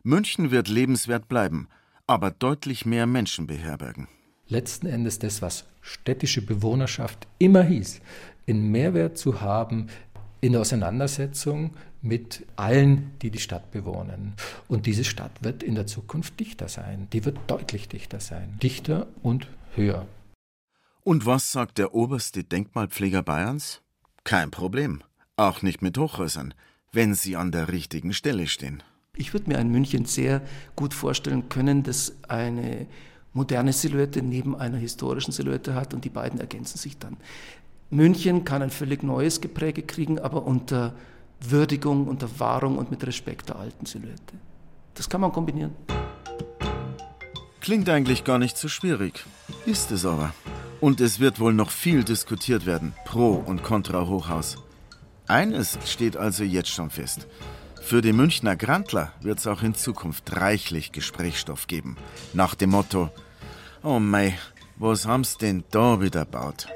München 0.02 0.50
wird 0.50 0.68
lebenswert 0.68 1.28
bleiben, 1.28 1.68
aber 2.06 2.30
deutlich 2.30 2.86
mehr 2.86 3.06
Menschen 3.06 3.46
beherbergen. 3.46 4.08
Letzten 4.48 4.86
Endes 4.86 5.18
das, 5.18 5.42
was 5.42 5.66
städtische 5.82 6.40
Bewohnerschaft 6.40 7.28
immer 7.38 7.62
hieß, 7.62 8.00
in 8.46 8.70
Mehrwert 8.70 9.18
zu 9.18 9.42
haben 9.42 9.88
in 10.40 10.52
der 10.52 10.62
Auseinandersetzung 10.62 11.74
mit 12.00 12.46
allen, 12.56 13.12
die 13.22 13.30
die 13.30 13.40
Stadt 13.40 13.70
bewohnen. 13.70 14.34
Und 14.68 14.86
diese 14.86 15.04
Stadt 15.04 15.32
wird 15.42 15.62
in 15.62 15.74
der 15.74 15.86
Zukunft 15.86 16.38
dichter 16.38 16.68
sein. 16.68 17.08
Die 17.12 17.24
wird 17.24 17.38
deutlich 17.46 17.88
dichter 17.88 18.20
sein. 18.20 18.58
Dichter 18.62 19.08
und 19.22 19.48
höher. 19.74 20.06
Und 21.02 21.26
was 21.26 21.52
sagt 21.52 21.78
der 21.78 21.94
oberste 21.94 22.44
Denkmalpfleger 22.44 23.22
Bayerns? 23.22 23.80
Kein 24.24 24.50
Problem. 24.50 25.02
Auch 25.36 25.62
nicht 25.62 25.82
mit 25.82 25.96
Hochhäusern, 25.96 26.54
wenn 26.92 27.14
sie 27.14 27.36
an 27.36 27.50
der 27.50 27.68
richtigen 27.68 28.12
Stelle 28.12 28.46
stehen. 28.46 28.82
Ich 29.16 29.32
würde 29.32 29.48
mir 29.48 29.58
ein 29.58 29.70
München 29.70 30.04
sehr 30.04 30.42
gut 30.76 30.94
vorstellen 30.94 31.48
können, 31.48 31.82
das 31.82 32.14
eine 32.28 32.86
moderne 33.32 33.72
Silhouette 33.72 34.22
neben 34.22 34.56
einer 34.56 34.78
historischen 34.78 35.32
Silhouette 35.32 35.74
hat 35.74 35.94
und 35.94 36.04
die 36.04 36.10
beiden 36.10 36.40
ergänzen 36.40 36.78
sich 36.78 36.98
dann. 36.98 37.16
München 37.90 38.44
kann 38.44 38.62
ein 38.62 38.70
völlig 38.70 39.02
neues 39.02 39.40
Gepräge 39.40 39.82
kriegen, 39.82 40.18
aber 40.18 40.44
unter 40.44 40.94
Würdigung, 41.40 42.06
unter 42.06 42.28
Wahrung 42.38 42.78
und 42.78 42.90
mit 42.90 43.06
Respekt 43.06 43.48
der 43.48 43.56
alten 43.56 43.86
Silhouette. 43.86 44.34
Das 44.94 45.08
kann 45.08 45.20
man 45.20 45.32
kombinieren. 45.32 45.74
Klingt 47.60 47.88
eigentlich 47.88 48.24
gar 48.24 48.38
nicht 48.38 48.56
so 48.56 48.68
schwierig. 48.68 49.24
Ist 49.66 49.90
es 49.90 50.04
aber. 50.04 50.32
Und 50.80 51.00
es 51.00 51.20
wird 51.20 51.40
wohl 51.40 51.52
noch 51.52 51.70
viel 51.70 52.04
diskutiert 52.04 52.66
werden, 52.66 52.94
pro 53.04 53.32
und 53.32 53.62
contra 53.62 54.06
Hochhaus. 54.06 54.56
Eines 55.26 55.78
steht 55.84 56.16
also 56.16 56.44
jetzt 56.44 56.70
schon 56.70 56.90
fest. 56.90 57.26
Für 57.82 58.00
die 58.00 58.12
Münchner 58.12 58.56
Grantler 58.56 59.12
wird 59.20 59.38
es 59.38 59.46
auch 59.46 59.62
in 59.62 59.74
Zukunft 59.74 60.36
reichlich 60.36 60.92
Gesprächsstoff 60.92 61.66
geben. 61.66 61.96
Nach 62.32 62.54
dem 62.54 62.70
Motto: 62.70 63.10
Oh 63.82 63.98
mei, 63.98 64.38
was 64.76 65.06
haben's 65.06 65.36
denn 65.36 65.64
da 65.70 66.00
wieder 66.00 66.24
baut? 66.24 66.68